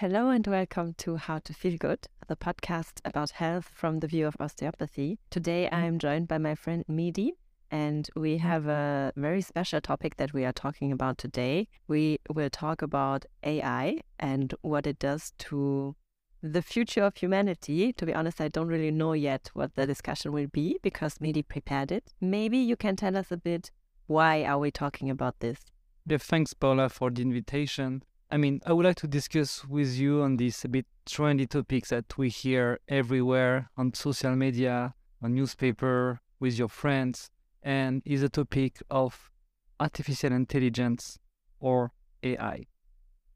Hello 0.00 0.28
and 0.28 0.46
welcome 0.46 0.92
to 0.98 1.16
How 1.16 1.38
to 1.38 1.54
Feel 1.54 1.78
Good, 1.78 2.06
the 2.28 2.36
podcast 2.36 3.00
about 3.06 3.30
health 3.30 3.70
from 3.72 4.00
the 4.00 4.06
view 4.06 4.26
of 4.26 4.36
osteopathy. 4.38 5.18
Today 5.30 5.70
mm-hmm. 5.72 5.74
I'm 5.74 5.98
joined 5.98 6.28
by 6.28 6.36
my 6.36 6.54
friend 6.54 6.84
Mehdi, 6.86 7.30
and 7.70 8.06
we 8.14 8.36
have 8.36 8.66
a 8.66 9.14
very 9.16 9.40
special 9.40 9.80
topic 9.80 10.18
that 10.18 10.34
we 10.34 10.44
are 10.44 10.52
talking 10.52 10.92
about 10.92 11.16
today. 11.16 11.68
We 11.88 12.18
will 12.28 12.50
talk 12.50 12.82
about 12.82 13.24
AI 13.42 14.02
and 14.20 14.52
what 14.60 14.86
it 14.86 14.98
does 14.98 15.32
to 15.38 15.96
the 16.42 16.60
future 16.60 17.04
of 17.04 17.16
humanity. 17.16 17.94
To 17.94 18.04
be 18.04 18.12
honest, 18.12 18.38
I 18.38 18.48
don't 18.48 18.68
really 18.68 18.90
know 18.90 19.14
yet 19.14 19.50
what 19.54 19.76
the 19.76 19.86
discussion 19.86 20.30
will 20.30 20.48
be 20.48 20.76
because 20.82 21.16
Mehdi 21.22 21.48
prepared 21.48 21.90
it. 21.90 22.12
Maybe 22.20 22.58
you 22.58 22.76
can 22.76 22.96
tell 22.96 23.16
us 23.16 23.32
a 23.32 23.38
bit 23.38 23.70
why 24.08 24.44
are 24.44 24.58
we 24.58 24.70
talking 24.70 25.08
about 25.08 25.40
this? 25.40 25.60
Yeah, 26.04 26.18
thanks, 26.18 26.52
Paula, 26.52 26.90
for 26.90 27.10
the 27.10 27.22
invitation. 27.22 28.02
I 28.28 28.38
mean, 28.38 28.60
I 28.66 28.72
would 28.72 28.84
like 28.84 28.96
to 28.96 29.06
discuss 29.06 29.64
with 29.64 29.94
you 29.94 30.22
on 30.22 30.36
this 30.36 30.64
a 30.64 30.68
bit 30.68 30.86
trendy 31.06 31.48
topics 31.48 31.90
that 31.90 32.18
we 32.18 32.28
hear 32.28 32.80
everywhere 32.88 33.70
on 33.76 33.94
social 33.94 34.34
media, 34.34 34.94
on 35.22 35.34
newspaper, 35.34 36.20
with 36.40 36.58
your 36.58 36.68
friends, 36.68 37.30
and 37.62 38.02
is 38.04 38.24
a 38.24 38.28
topic 38.28 38.82
of 38.90 39.30
artificial 39.78 40.32
intelligence 40.32 41.20
or 41.60 41.92
AI. 42.24 42.66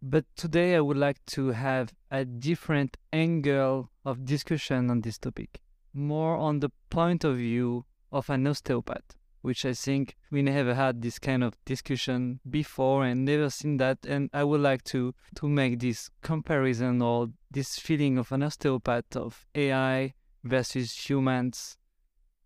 But 0.02 0.24
today 0.34 0.74
I 0.74 0.80
would 0.80 0.96
like 0.96 1.24
to 1.26 1.48
have 1.50 1.94
a 2.10 2.24
different 2.24 2.96
angle 3.12 3.92
of 4.04 4.24
discussion 4.24 4.90
on 4.90 5.02
this 5.02 5.18
topic, 5.18 5.60
more 5.94 6.36
on 6.36 6.58
the 6.58 6.70
point 6.90 7.22
of 7.22 7.36
view 7.36 7.84
of 8.10 8.28
an 8.28 8.48
osteopath 8.48 9.14
which 9.42 9.64
I 9.64 9.72
think 9.72 10.16
we 10.30 10.42
never 10.42 10.74
had 10.74 11.02
this 11.02 11.18
kind 11.18 11.42
of 11.42 11.56
discussion 11.64 12.40
before 12.48 13.04
and 13.04 13.24
never 13.24 13.50
seen 13.50 13.78
that. 13.78 13.98
And 14.06 14.30
I 14.32 14.44
would 14.44 14.60
like 14.60 14.84
to 14.84 15.14
to 15.36 15.48
make 15.48 15.80
this 15.80 16.10
comparison 16.22 17.02
or 17.02 17.28
this 17.50 17.78
feeling 17.78 18.18
of 18.18 18.32
an 18.32 18.42
osteopath 18.42 19.16
of 19.16 19.46
AI 19.54 20.14
versus 20.44 21.08
humans. 21.08 21.76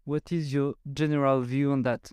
What 0.05 0.31
is 0.33 0.53
your 0.53 0.75
general 0.93 1.41
view 1.43 1.73
on 1.73 1.83
that? 1.83 2.11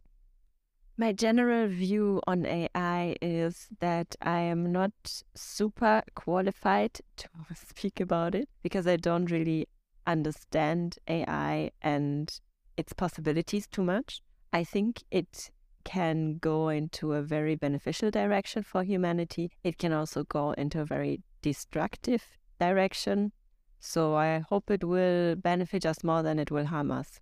My 0.98 1.14
general 1.14 1.68
view 1.68 2.22
on 2.28 2.46
AI 2.46 3.16
is 3.22 3.68
that 3.80 4.16
I 4.22 4.42
am 4.42 4.72
not 4.72 4.92
super 5.34 6.04
qualified 6.16 7.00
to 7.18 7.28
speak 7.56 8.00
about 8.00 8.36
it 8.36 8.50
because 8.62 8.88
I 8.88 8.98
don't 8.98 9.32
really 9.32 9.68
understand 10.06 10.98
AI 11.08 11.72
and 11.82 12.40
its 12.78 12.94
possibilities 12.94 13.68
too 13.68 13.84
much. 13.84 14.22
I 14.54 14.64
think 14.64 15.04
it 15.12 15.50
can 15.84 16.38
go 16.38 16.70
into 16.70 17.14
a 17.14 17.22
very 17.22 17.56
beneficial 17.56 18.12
direction 18.12 18.64
for 18.64 18.84
humanity. 18.84 19.52
It 19.64 19.78
can 19.78 19.94
also 19.94 20.24
go 20.24 20.52
into 20.52 20.82
a 20.82 20.86
very 20.86 21.22
destructive 21.42 22.24
direction. 22.60 23.32
So 23.80 24.16
I 24.16 24.40
hope 24.40 24.70
it 24.70 24.84
will 24.84 25.36
benefit 25.36 25.86
us 25.86 26.04
more 26.04 26.22
than 26.22 26.38
it 26.38 26.52
will 26.52 26.66
harm 26.66 26.92
us. 26.92 27.20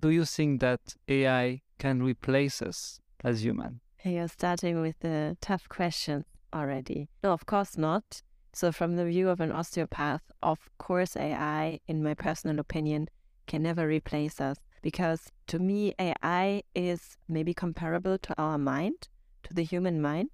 Do 0.00 0.10
you 0.10 0.24
think 0.24 0.60
that 0.60 0.80
AI 1.08 1.62
can 1.78 2.02
replace 2.02 2.62
us 2.62 3.00
as 3.24 3.44
human? 3.44 3.80
You're 4.04 4.28
starting 4.28 4.80
with 4.80 5.04
a 5.04 5.36
tough 5.40 5.68
question 5.68 6.24
already. 6.54 7.08
No, 7.22 7.32
of 7.32 7.46
course 7.46 7.76
not. 7.76 8.22
So, 8.52 8.72
from 8.72 8.96
the 8.96 9.04
view 9.04 9.28
of 9.28 9.40
an 9.40 9.52
osteopath, 9.52 10.22
of 10.42 10.58
course, 10.78 11.16
AI, 11.16 11.80
in 11.86 12.02
my 12.02 12.14
personal 12.14 12.58
opinion, 12.58 13.08
can 13.46 13.62
never 13.62 13.86
replace 13.86 14.40
us 14.40 14.58
because 14.82 15.30
to 15.48 15.58
me, 15.58 15.94
AI 15.98 16.62
is 16.74 17.16
maybe 17.28 17.54
comparable 17.54 18.18
to 18.18 18.34
our 18.38 18.58
mind, 18.58 19.08
to 19.44 19.54
the 19.54 19.64
human 19.64 20.00
mind. 20.00 20.30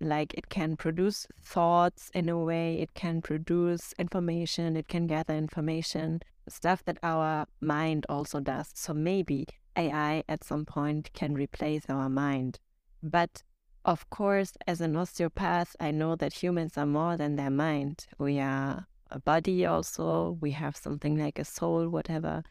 Like 0.00 0.34
it 0.34 0.48
can 0.48 0.76
produce 0.76 1.26
thoughts 1.42 2.10
in 2.14 2.28
a 2.28 2.38
way, 2.38 2.80
it 2.80 2.92
can 2.94 3.22
produce 3.22 3.94
information, 3.98 4.76
it 4.76 4.88
can 4.88 5.06
gather 5.06 5.34
information, 5.34 6.20
stuff 6.48 6.84
that 6.84 6.98
our 7.02 7.46
mind 7.60 8.04
also 8.08 8.40
does. 8.40 8.70
So 8.74 8.92
maybe 8.92 9.46
AI 9.76 10.22
at 10.28 10.44
some 10.44 10.64
point 10.64 11.10
can 11.14 11.34
replace 11.34 11.84
our 11.88 12.08
mind. 12.08 12.58
But 13.02 13.42
of 13.84 14.10
course, 14.10 14.52
as 14.66 14.80
an 14.80 14.96
osteopath, 14.96 15.76
I 15.78 15.92
know 15.92 16.16
that 16.16 16.42
humans 16.42 16.76
are 16.76 16.86
more 16.86 17.16
than 17.16 17.36
their 17.36 17.50
mind. 17.50 18.06
We 18.18 18.40
are 18.40 18.86
a 19.10 19.20
body 19.20 19.64
also, 19.64 20.36
we 20.40 20.50
have 20.50 20.76
something 20.76 21.16
like 21.16 21.38
a 21.38 21.44
soul, 21.44 21.88
whatever. 21.88 22.42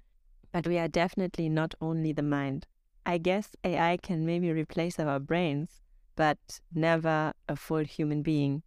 But 0.56 0.68
we 0.68 0.78
are 0.78 0.88
definitely 0.88 1.50
not 1.50 1.76
only 1.82 2.14
the 2.14 2.24
mind. 2.24 2.66
I 3.06 3.18
guess 3.18 3.58
AI 3.66 3.98
can 3.98 4.26
maybe 4.26 4.54
replace 4.54 4.98
our 4.98 5.20
brains, 5.20 5.82
but 6.16 6.62
never 6.74 7.34
a 7.50 7.58
full 7.58 7.84
human 7.84 8.22
being. 8.22 8.64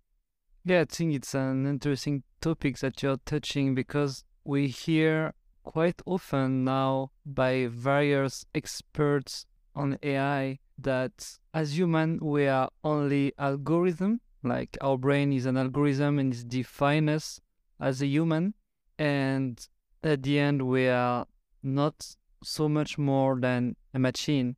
Yeah, 0.67 0.83
I 0.83 0.85
think 0.85 1.15
it's 1.15 1.35
an 1.35 1.67
interesting 1.67 2.25
topic 2.43 2.77
that 2.81 3.03
you're 3.03 3.17
touching 3.25 3.75
because 3.75 4.23
we 4.45 4.69
hear 4.69 5.33
quite 5.63 6.03
often 6.05 6.63
now 6.63 7.13
by 7.25 7.69
various 7.69 8.45
experts 8.55 9.47
on 9.75 9.97
AI 10.03 10.59
that 10.77 11.39
as 11.55 11.79
human 11.79 12.19
we 12.21 12.49
are 12.49 12.69
only 12.85 13.33
algorithm, 13.39 14.21
like 14.43 14.77
our 14.83 14.99
brain 14.99 15.33
is 15.33 15.47
an 15.47 15.57
algorithm 15.57 16.19
and 16.19 16.35
it 16.35 16.49
defines 16.51 17.09
us 17.09 17.41
as 17.81 18.03
a 18.03 18.07
human, 18.07 18.53
and 18.99 19.67
at 20.05 20.23
the 20.23 20.39
end 20.39 20.61
we 20.69 20.87
are 20.87 21.25
not 21.63 22.17
so 22.43 22.69
much 22.69 22.99
more 22.99 23.39
than 23.41 23.77
a 23.95 23.99
machine. 23.99 24.57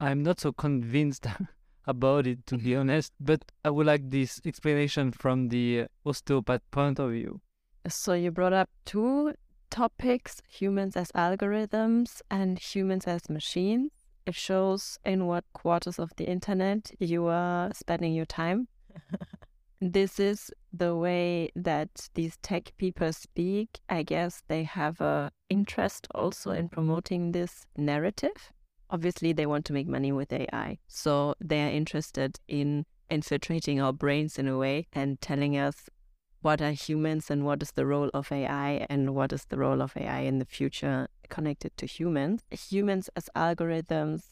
I'm 0.00 0.22
not 0.22 0.40
so 0.40 0.52
convinced 0.52 1.26
about 1.86 2.26
it, 2.26 2.46
to 2.46 2.58
be 2.58 2.76
honest, 2.82 3.12
but 3.20 3.44
I 3.64 3.70
would 3.70 3.86
like 3.86 4.10
this 4.10 4.40
explanation 4.44 5.12
from 5.12 5.48
the 5.48 5.86
osteopath 6.04 6.62
point 6.70 6.98
of 6.98 7.10
view. 7.12 7.40
So, 7.88 8.12
you 8.12 8.30
brought 8.30 8.52
up 8.52 8.70
two 8.84 9.34
topics 9.70 10.42
humans 10.48 10.96
as 10.96 11.10
algorithms 11.12 12.20
and 12.30 12.58
humans 12.58 13.06
as 13.06 13.28
machines. 13.28 13.90
It 14.24 14.34
shows 14.36 14.98
in 15.04 15.26
what 15.26 15.44
quarters 15.52 15.98
of 15.98 16.10
the 16.16 16.28
internet 16.28 16.92
you 17.00 17.26
are 17.26 17.72
spending 17.74 18.12
your 18.12 18.26
time. 18.26 18.68
this 19.82 20.20
is 20.20 20.52
the 20.72 20.94
way 20.94 21.50
that 21.56 22.08
these 22.14 22.36
tech 22.36 22.72
people 22.78 23.12
speak. 23.12 23.80
I 23.88 24.04
guess 24.04 24.44
they 24.46 24.62
have 24.62 25.00
a 25.00 25.32
interest 25.50 26.06
also 26.14 26.52
in 26.52 26.68
promoting 26.68 27.32
this 27.32 27.66
narrative. 27.76 28.52
Obviously, 28.90 29.32
they 29.32 29.44
want 29.44 29.64
to 29.66 29.72
make 29.72 29.88
money 29.88 30.12
with 30.12 30.32
AI. 30.32 30.78
So 30.86 31.34
they 31.40 31.64
are 31.64 31.70
interested 31.70 32.38
in 32.46 32.86
infiltrating 33.10 33.80
our 33.80 33.92
brains 33.92 34.38
in 34.38 34.46
a 34.46 34.56
way 34.56 34.86
and 34.92 35.20
telling 35.20 35.58
us 35.58 35.90
what 36.42 36.62
are 36.62 36.70
humans 36.70 37.28
and 37.28 37.44
what 37.44 37.60
is 37.62 37.72
the 37.72 37.86
role 37.86 38.10
of 38.14 38.30
AI 38.30 38.86
and 38.88 39.16
what 39.16 39.32
is 39.32 39.46
the 39.46 39.58
role 39.58 39.82
of 39.82 39.96
AI 39.96 40.20
in 40.20 40.38
the 40.38 40.44
future 40.44 41.08
connected 41.28 41.76
to 41.78 41.86
humans. 41.86 42.42
Humans 42.50 43.10
as 43.16 43.28
algorithms, 43.34 44.22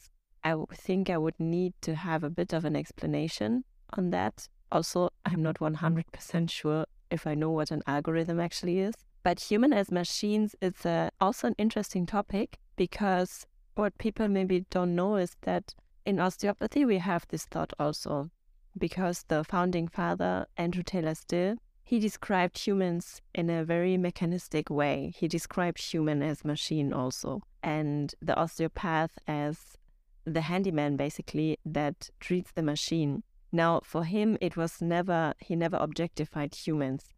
I 0.45 0.55
think 0.73 1.09
I 1.09 1.17
would 1.17 1.39
need 1.39 1.73
to 1.81 1.95
have 1.95 2.23
a 2.23 2.29
bit 2.29 2.53
of 2.53 2.63
an 2.63 2.75
explanation 2.77 3.65
on 3.97 4.11
that 4.11 4.47
also, 4.71 5.09
I'm 5.25 5.41
not 5.41 5.59
100% 5.59 6.49
sure 6.49 6.85
if 7.09 7.27
I 7.27 7.35
know 7.35 7.51
what 7.51 7.71
an 7.71 7.83
algorithm 7.87 8.39
actually 8.39 8.79
is. 8.79 8.95
But 9.23 9.39
human 9.39 9.73
as 9.73 9.91
machines 9.91 10.55
is 10.61 10.85
uh, 10.85 11.09
also 11.19 11.47
an 11.47 11.55
interesting 11.57 12.05
topic 12.05 12.57
because 12.75 13.45
what 13.75 13.97
people 13.97 14.27
maybe 14.27 14.65
don't 14.69 14.95
know 14.95 15.15
is 15.15 15.35
that 15.41 15.75
in 16.05 16.19
osteopathy 16.19 16.85
we 16.85 16.97
have 16.97 17.27
this 17.29 17.45
thought 17.45 17.73
also 17.79 18.31
because 18.77 19.23
the 19.27 19.43
founding 19.43 19.87
father 19.87 20.47
Andrew 20.57 20.83
Taylor 20.83 21.13
Still 21.13 21.57
he 21.83 21.99
described 21.99 22.57
humans 22.57 23.21
in 23.35 23.49
a 23.49 23.65
very 23.65 23.97
mechanistic 23.97 24.69
way. 24.69 25.11
He 25.15 25.27
described 25.27 25.81
human 25.81 26.23
as 26.23 26.45
machine 26.45 26.93
also 26.93 27.41
and 27.61 28.15
the 28.21 28.35
osteopath 28.35 29.19
as 29.27 29.77
the 30.23 30.41
handyman 30.41 30.95
basically 30.95 31.57
that 31.65 32.09
treats 32.19 32.51
the 32.51 32.63
machine. 32.63 33.23
Now, 33.51 33.81
for 33.83 34.05
him, 34.05 34.37
it 34.39 34.55
was 34.55 34.81
never, 34.81 35.33
he 35.39 35.55
never 35.55 35.77
objectified 35.77 36.55
humans. 36.55 37.13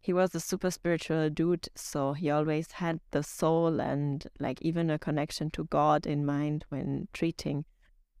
He 0.00 0.12
was 0.12 0.34
a 0.34 0.40
super 0.40 0.70
spiritual 0.70 1.30
dude, 1.30 1.68
so 1.74 2.12
he 2.12 2.30
always 2.30 2.72
had 2.72 3.00
the 3.10 3.22
soul 3.22 3.80
and 3.80 4.26
like 4.40 4.60
even 4.60 4.90
a 4.90 4.98
connection 4.98 5.50
to 5.50 5.64
God 5.64 6.06
in 6.06 6.26
mind 6.26 6.64
when 6.68 7.08
treating. 7.12 7.64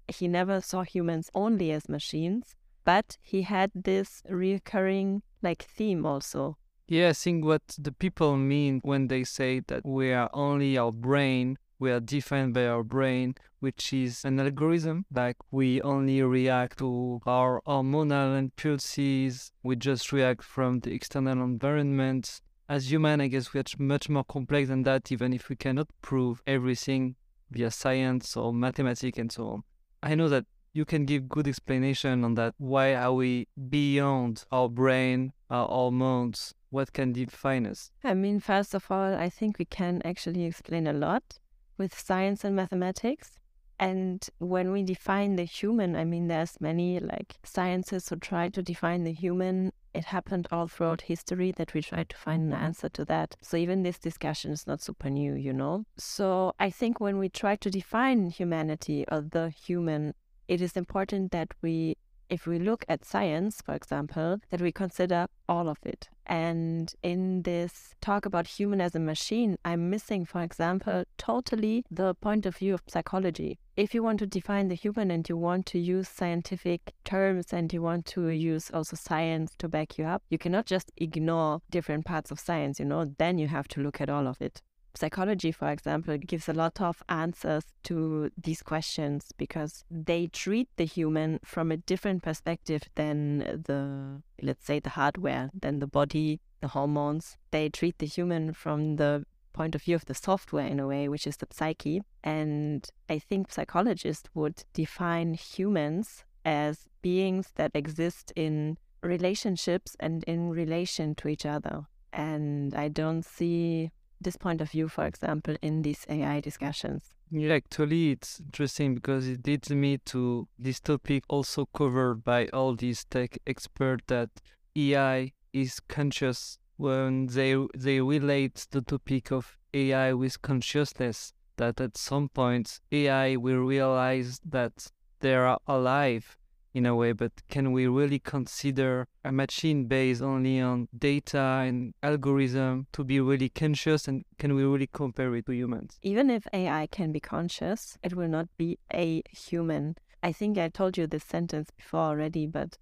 He 0.08 0.28
never 0.28 0.60
saw 0.60 0.82
humans 0.82 1.30
only 1.34 1.72
as 1.72 1.88
machines, 1.88 2.54
but 2.84 3.18
he 3.20 3.42
had 3.42 3.70
this 3.74 4.22
recurring 4.28 5.22
like 5.42 5.62
theme 5.62 6.06
also. 6.06 6.56
Yeah, 6.88 7.08
I 7.08 7.12
think 7.14 7.44
what 7.44 7.62
the 7.78 7.92
people 7.92 8.36
mean 8.36 8.80
when 8.82 9.08
they 9.08 9.24
say 9.24 9.60
that 9.68 9.86
we 9.86 10.12
are 10.12 10.30
only 10.32 10.76
our 10.76 10.92
brain 10.92 11.56
we 11.82 11.90
are 11.90 11.98
defined 11.98 12.54
by 12.54 12.64
our 12.64 12.84
brain, 12.84 13.34
which 13.58 13.92
is 13.92 14.24
an 14.24 14.38
algorithm. 14.38 15.04
Like 15.12 15.36
we 15.50 15.82
only 15.82 16.22
react 16.22 16.78
to 16.78 17.20
our 17.26 17.60
hormonal 17.66 18.38
impulses. 18.38 19.50
We 19.64 19.74
just 19.74 20.12
react 20.12 20.44
from 20.44 20.78
the 20.78 20.92
external 20.94 21.42
environment. 21.42 22.40
As 22.68 22.92
human, 22.92 23.20
I 23.20 23.26
guess 23.26 23.52
we 23.52 23.58
are 23.58 23.64
much 23.78 24.08
more 24.08 24.22
complex 24.22 24.68
than 24.68 24.84
that, 24.84 25.10
even 25.10 25.32
if 25.32 25.48
we 25.48 25.56
cannot 25.56 25.88
prove 26.02 26.40
everything 26.46 27.16
via 27.50 27.72
science 27.72 28.36
or 28.36 28.54
mathematics 28.54 29.18
and 29.18 29.32
so 29.32 29.48
on. 29.48 29.64
I 30.04 30.14
know 30.14 30.28
that 30.28 30.44
you 30.72 30.84
can 30.84 31.04
give 31.04 31.28
good 31.28 31.48
explanation 31.48 32.22
on 32.22 32.34
that. 32.34 32.54
Why 32.58 32.94
are 32.94 33.12
we 33.12 33.48
beyond 33.68 34.44
our 34.52 34.68
brain, 34.68 35.32
our 35.50 35.66
hormones? 35.66 36.54
What 36.70 36.92
can 36.92 37.12
define 37.12 37.66
us? 37.66 37.90
I 38.04 38.14
mean, 38.14 38.38
first 38.38 38.72
of 38.72 38.88
all, 38.88 39.14
I 39.14 39.28
think 39.28 39.58
we 39.58 39.64
can 39.64 40.00
actually 40.04 40.44
explain 40.44 40.86
a 40.86 40.92
lot 40.92 41.40
with 41.82 41.98
science 41.98 42.44
and 42.44 42.54
mathematics. 42.54 43.40
And 43.80 44.24
when 44.38 44.70
we 44.70 44.84
define 44.84 45.34
the 45.34 45.42
human, 45.42 45.96
I 45.96 46.04
mean, 46.04 46.28
there's 46.28 46.60
many 46.60 47.00
like 47.00 47.34
sciences 47.42 48.08
who 48.08 48.16
try 48.16 48.48
to 48.50 48.62
define 48.62 49.02
the 49.02 49.12
human. 49.12 49.72
It 49.92 50.04
happened 50.04 50.46
all 50.52 50.68
throughout 50.68 51.00
history 51.00 51.50
that 51.56 51.74
we 51.74 51.82
try 51.82 52.04
to 52.04 52.16
find 52.16 52.42
an 52.44 52.52
answer 52.52 52.88
to 52.90 53.04
that. 53.06 53.34
So 53.42 53.56
even 53.56 53.82
this 53.82 53.98
discussion 53.98 54.52
is 54.52 54.68
not 54.68 54.80
super 54.80 55.10
new, 55.10 55.34
you 55.34 55.52
know? 55.52 55.84
So 55.96 56.54
I 56.60 56.70
think 56.70 57.00
when 57.00 57.18
we 57.18 57.28
try 57.28 57.56
to 57.56 57.70
define 57.70 58.30
humanity 58.30 59.04
or 59.10 59.20
the 59.22 59.50
human, 59.50 60.14
it 60.46 60.60
is 60.60 60.76
important 60.76 61.32
that 61.32 61.48
we 61.62 61.96
if 62.32 62.46
we 62.46 62.58
look 62.58 62.82
at 62.88 63.04
science, 63.04 63.60
for 63.60 63.74
example, 63.74 64.38
that 64.48 64.62
we 64.62 64.72
consider 64.72 65.26
all 65.50 65.68
of 65.68 65.76
it. 65.84 66.08
And 66.24 66.90
in 67.02 67.42
this 67.42 67.94
talk 68.00 68.24
about 68.24 68.46
human 68.46 68.80
as 68.80 68.94
a 68.94 69.00
machine, 69.00 69.58
I'm 69.66 69.90
missing, 69.90 70.24
for 70.24 70.40
example, 70.42 71.04
totally 71.18 71.84
the 71.90 72.14
point 72.14 72.46
of 72.46 72.56
view 72.56 72.72
of 72.72 72.82
psychology. 72.88 73.58
If 73.76 73.92
you 73.92 74.02
want 74.02 74.18
to 74.20 74.26
define 74.26 74.68
the 74.68 74.74
human 74.74 75.10
and 75.10 75.28
you 75.28 75.36
want 75.36 75.66
to 75.66 75.78
use 75.78 76.08
scientific 76.08 76.94
terms 77.04 77.52
and 77.52 77.70
you 77.70 77.82
want 77.82 78.06
to 78.06 78.28
use 78.28 78.70
also 78.72 78.96
science 78.96 79.52
to 79.58 79.68
back 79.68 79.98
you 79.98 80.06
up, 80.06 80.22
you 80.30 80.38
cannot 80.38 80.64
just 80.64 80.90
ignore 80.96 81.60
different 81.70 82.06
parts 82.06 82.30
of 82.30 82.40
science, 82.40 82.80
you 82.80 82.86
know, 82.86 83.12
then 83.18 83.36
you 83.36 83.48
have 83.48 83.68
to 83.68 83.82
look 83.82 84.00
at 84.00 84.08
all 84.08 84.26
of 84.26 84.40
it 84.40 84.62
psychology, 84.94 85.52
for 85.52 85.68
example, 85.70 86.16
gives 86.18 86.48
a 86.48 86.52
lot 86.52 86.80
of 86.80 87.02
answers 87.08 87.64
to 87.84 88.30
these 88.36 88.62
questions 88.62 89.32
because 89.36 89.84
they 89.90 90.26
treat 90.26 90.68
the 90.76 90.84
human 90.84 91.40
from 91.44 91.70
a 91.70 91.76
different 91.76 92.22
perspective 92.22 92.82
than 92.94 93.38
the, 93.38 94.22
let's 94.42 94.64
say, 94.64 94.80
the 94.80 94.90
hardware, 94.90 95.50
than 95.58 95.78
the 95.78 95.86
body, 95.86 96.40
the 96.60 96.68
hormones. 96.68 97.36
They 97.50 97.68
treat 97.68 97.98
the 97.98 98.06
human 98.06 98.52
from 98.52 98.96
the 98.96 99.24
point 99.52 99.74
of 99.74 99.82
view 99.82 99.94
of 99.94 100.06
the 100.06 100.14
software 100.14 100.66
in 100.66 100.80
a 100.80 100.86
way, 100.86 101.08
which 101.08 101.26
is 101.26 101.36
the 101.36 101.46
psyche. 101.50 102.02
And 102.24 102.88
I 103.08 103.18
think 103.18 103.52
psychologists 103.52 104.28
would 104.34 104.64
define 104.72 105.34
humans 105.34 106.24
as 106.44 106.88
beings 107.02 107.48
that 107.56 107.72
exist 107.74 108.32
in 108.36 108.78
relationships 109.02 109.96
and 110.00 110.24
in 110.24 110.50
relation 110.50 111.14
to 111.16 111.28
each 111.28 111.46
other. 111.46 111.86
And 112.12 112.74
I 112.74 112.88
don't 112.88 113.24
see 113.24 113.90
this 114.22 114.36
point 114.36 114.60
of 114.60 114.70
view, 114.70 114.88
for 114.88 115.04
example, 115.04 115.56
in 115.62 115.82
these 115.82 116.06
AI 116.08 116.40
discussions. 116.40 117.14
Yeah, 117.30 117.54
actually, 117.54 118.10
it's 118.10 118.40
interesting 118.40 118.94
because 118.94 119.26
it 119.26 119.46
leads 119.46 119.70
me 119.70 119.98
to 120.06 120.48
this 120.58 120.80
topic 120.80 121.24
also 121.28 121.66
covered 121.66 122.24
by 122.24 122.48
all 122.48 122.74
these 122.74 123.04
tech 123.04 123.38
experts 123.46 124.04
that 124.08 124.28
AI 124.76 125.32
is 125.52 125.80
conscious 125.80 126.58
when 126.76 127.26
they 127.26 127.56
they 127.74 128.00
relate 128.00 128.66
the 128.70 128.82
topic 128.82 129.30
of 129.30 129.58
AI 129.72 130.12
with 130.12 130.42
consciousness. 130.42 131.32
That 131.56 131.80
at 131.80 131.96
some 131.96 132.28
point 132.28 132.80
AI 132.90 133.36
will 133.36 133.58
realize 133.58 134.40
that 134.44 134.90
they 135.20 135.34
are 135.34 135.58
alive 135.66 136.36
in 136.74 136.86
a 136.86 136.94
way, 136.94 137.12
but 137.12 137.32
can 137.48 137.72
we 137.72 137.86
really 137.86 138.18
consider 138.18 139.06
a 139.24 139.32
machine 139.32 139.86
based 139.86 140.22
only 140.22 140.60
on 140.60 140.88
data 140.96 141.62
and 141.66 141.94
algorithm 142.02 142.86
to 142.92 143.04
be 143.04 143.20
really 143.20 143.48
conscious 143.48 144.08
and 144.08 144.24
can 144.38 144.54
we 144.54 144.64
really 144.64 144.88
compare 144.92 145.34
it 145.36 145.46
to 145.46 145.52
humans? 145.52 145.98
Even 146.02 146.30
if 146.30 146.46
AI 146.52 146.86
can 146.86 147.12
be 147.12 147.20
conscious, 147.20 147.98
it 148.02 148.14
will 148.14 148.28
not 148.28 148.48
be 148.56 148.78
a 148.92 149.22
human. 149.30 149.96
I 150.22 150.32
think 150.32 150.56
I 150.56 150.68
told 150.68 150.96
you 150.96 151.06
this 151.06 151.24
sentence 151.24 151.70
before 151.76 152.00
already, 152.00 152.46
but 152.46 152.78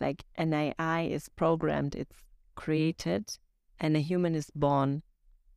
like 0.00 0.24
an 0.36 0.52
AI 0.52 1.02
is 1.02 1.28
programmed, 1.30 1.94
it's 1.94 2.16
created, 2.54 3.38
and 3.80 3.96
a 3.96 4.00
human 4.00 4.34
is 4.34 4.50
born. 4.54 5.02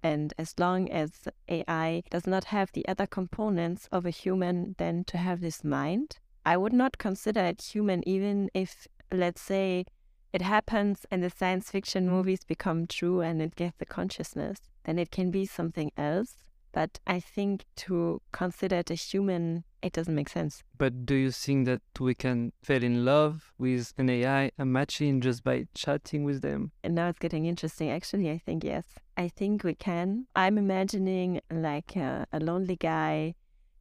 And 0.03 0.33
as 0.37 0.53
long 0.57 0.89
as 0.89 1.27
AI 1.49 2.03
does 2.09 2.25
not 2.25 2.45
have 2.45 2.71
the 2.71 2.87
other 2.87 3.07
components 3.07 3.89
of 3.91 4.05
a 4.05 4.09
human, 4.09 4.75
then 4.77 5.03
to 5.05 5.17
have 5.17 5.41
this 5.41 5.63
mind, 5.63 6.19
I 6.47 6.55
would 6.55 6.71
not 6.71 6.97
consider 6.97 7.41
it 7.41 7.61
human, 7.61 8.07
even 8.07 8.49
if, 8.53 8.87
let's 9.11 9.41
say, 9.41 9.83
it 10.31 10.41
happens 10.41 11.05
and 11.11 11.21
the 11.21 11.29
science 11.29 11.69
fiction 11.69 12.07
mm. 12.07 12.11
movies 12.11 12.45
become 12.45 12.87
true 12.87 13.19
and 13.19 13.41
it 13.41 13.57
gets 13.57 13.75
the 13.79 13.85
consciousness, 13.85 14.59
then 14.85 14.97
it 14.97 15.11
can 15.11 15.29
be 15.29 15.45
something 15.45 15.91
else. 15.97 16.37
But 16.71 16.99
I 17.05 17.19
think 17.19 17.65
to 17.87 18.21
consider 18.31 18.77
it 18.77 18.89
a 18.89 18.93
human, 18.93 19.65
it 19.81 19.91
doesn't 19.91 20.15
make 20.15 20.29
sense. 20.29 20.63
But 20.77 21.05
do 21.05 21.15
you 21.15 21.31
think 21.31 21.65
that 21.65 21.81
we 21.99 22.15
can 22.15 22.53
fall 22.63 22.81
in 22.81 23.03
love 23.03 23.51
with 23.57 23.93
an 23.97 24.09
AI, 24.09 24.51
a 24.57 24.65
machine, 24.65 25.19
just 25.19 25.43
by 25.43 25.67
chatting 25.75 26.23
with 26.23 26.41
them? 26.41 26.71
And 26.81 26.95
now 26.95 27.09
it's 27.09 27.19
getting 27.19 27.45
interesting. 27.45 27.89
Actually, 27.89 28.31
I 28.31 28.37
think 28.37 28.63
yes. 28.63 28.85
I 29.17 29.27
think 29.27 29.65
we 29.65 29.75
can. 29.75 30.27
I'm 30.33 30.57
imagining 30.57 31.41
like 31.51 31.97
a, 31.97 32.25
a 32.31 32.39
lonely 32.39 32.77
guy 32.77 33.35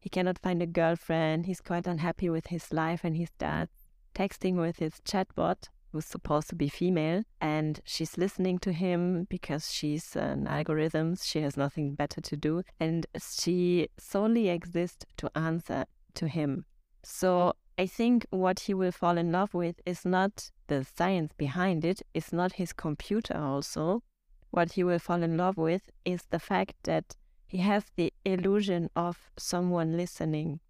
he 0.07 0.11
cannot 0.11 0.39
find 0.39 0.63
a 0.63 0.67
girlfriend. 0.67 1.47
He's 1.47 1.61
quite 1.61 1.85
unhappy 1.85 2.31
with 2.31 2.47
his 2.47 2.73
life, 2.73 3.01
and 3.03 3.17
he 3.17 3.25
starts 3.25 3.73
texting 4.15 4.55
with 4.55 4.77
his 4.77 5.01
chatbot, 5.05 5.69
who's 5.91 6.05
supposed 6.05 6.49
to 6.51 6.55
be 6.55 6.69
female, 6.69 7.25
and 7.41 7.81
she's 7.83 8.17
listening 8.17 8.61
to 8.61 8.71
him 8.71 9.27
because 9.29 9.69
she's 9.73 10.15
an 10.15 10.47
algorithm. 10.47 11.17
She 11.21 11.41
has 11.41 11.57
nothing 11.57 11.97
better 11.97 12.21
to 12.21 12.37
do, 12.37 12.63
and 12.79 13.05
she 13.19 13.89
solely 13.99 14.49
exists 14.49 15.05
to 15.17 15.29
answer 15.37 15.87
to 16.15 16.29
him. 16.29 16.67
So 17.03 17.55
I 17.77 17.87
think 17.89 18.27
what 18.31 18.61
he 18.61 18.75
will 18.75 18.93
fall 18.93 19.19
in 19.19 19.33
love 19.33 19.55
with 19.55 19.81
is 19.85 20.05
not 20.05 20.53
the 20.69 20.85
science 20.85 21.33
behind 21.37 21.85
it, 21.85 22.03
it's 22.15 22.33
not 22.33 22.53
his 22.53 22.73
computer 22.73 23.37
also. 23.37 24.05
What 24.53 24.71
he 24.75 24.85
will 24.85 25.01
fall 25.01 25.25
in 25.25 25.37
love 25.37 25.57
with 25.57 25.91
is 26.05 26.23
the 26.31 26.39
fact 26.39 26.75
that 26.85 27.17
he 27.47 27.59
has 27.59 27.85
the 27.95 28.13
illusion 28.25 28.91
of 28.97 29.31
someone 29.39 29.97
listening. 29.97 30.61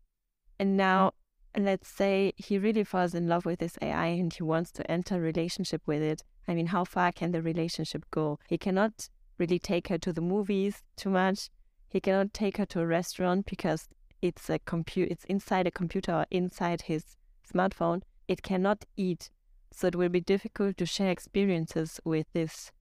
And 0.58 0.76
now, 0.76 1.12
mm. 1.56 1.64
let's 1.64 1.88
say 1.88 2.32
he 2.36 2.58
really 2.58 2.84
falls 2.84 3.14
in 3.14 3.28
love 3.28 3.46
with 3.46 3.60
this 3.60 3.78
AI 3.80 4.06
and 4.06 4.32
he 4.32 4.42
wants 4.42 4.70
to 4.72 4.90
enter 4.90 5.16
a 5.16 5.20
relationship 5.20 5.82
with 5.86 6.02
it. 6.02 6.22
I 6.46 6.54
mean, 6.54 6.66
how 6.66 6.84
far 6.84 7.12
can 7.12 7.32
the 7.32 7.42
relationship 7.42 8.04
go? 8.10 8.38
He 8.48 8.58
cannot 8.58 9.08
really 9.38 9.58
take 9.58 9.88
her 9.88 9.98
to 9.98 10.12
the 10.12 10.20
movies 10.20 10.82
too 10.96 11.10
much. 11.10 11.50
He 11.88 12.00
cannot 12.00 12.34
take 12.34 12.58
her 12.58 12.66
to 12.66 12.80
a 12.80 12.86
restaurant 12.86 13.46
because 13.46 13.88
it's 14.20 14.50
a 14.50 14.58
computer. 14.58 15.10
It's 15.10 15.24
inside 15.24 15.66
a 15.66 15.70
computer 15.70 16.12
or 16.12 16.26
inside 16.30 16.82
his 16.82 17.16
smartphone. 17.52 18.02
It 18.28 18.42
cannot 18.42 18.84
eat, 18.96 19.30
so 19.72 19.86
it 19.86 19.96
will 19.96 20.08
be 20.08 20.20
difficult 20.20 20.76
to 20.78 20.86
share 20.86 21.10
experiences 21.10 22.00
with 22.04 22.26
this 22.32 22.72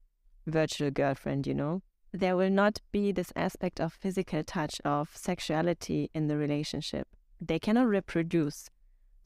virtual 0.47 0.91
girlfriend. 0.91 1.47
You 1.47 1.53
know 1.53 1.81
there 2.15 2.35
will 2.35 2.49
not 2.49 2.79
be 2.91 3.11
this 3.11 3.31
aspect 3.35 3.79
of 3.79 3.93
physical 3.93 4.43
touch, 4.43 4.79
of 4.85 5.09
sexuality 5.15 6.09
in 6.13 6.27
the 6.27 6.37
relationship. 6.37 7.07
They 7.39 7.59
cannot 7.59 7.87
reproduce. 7.87 8.69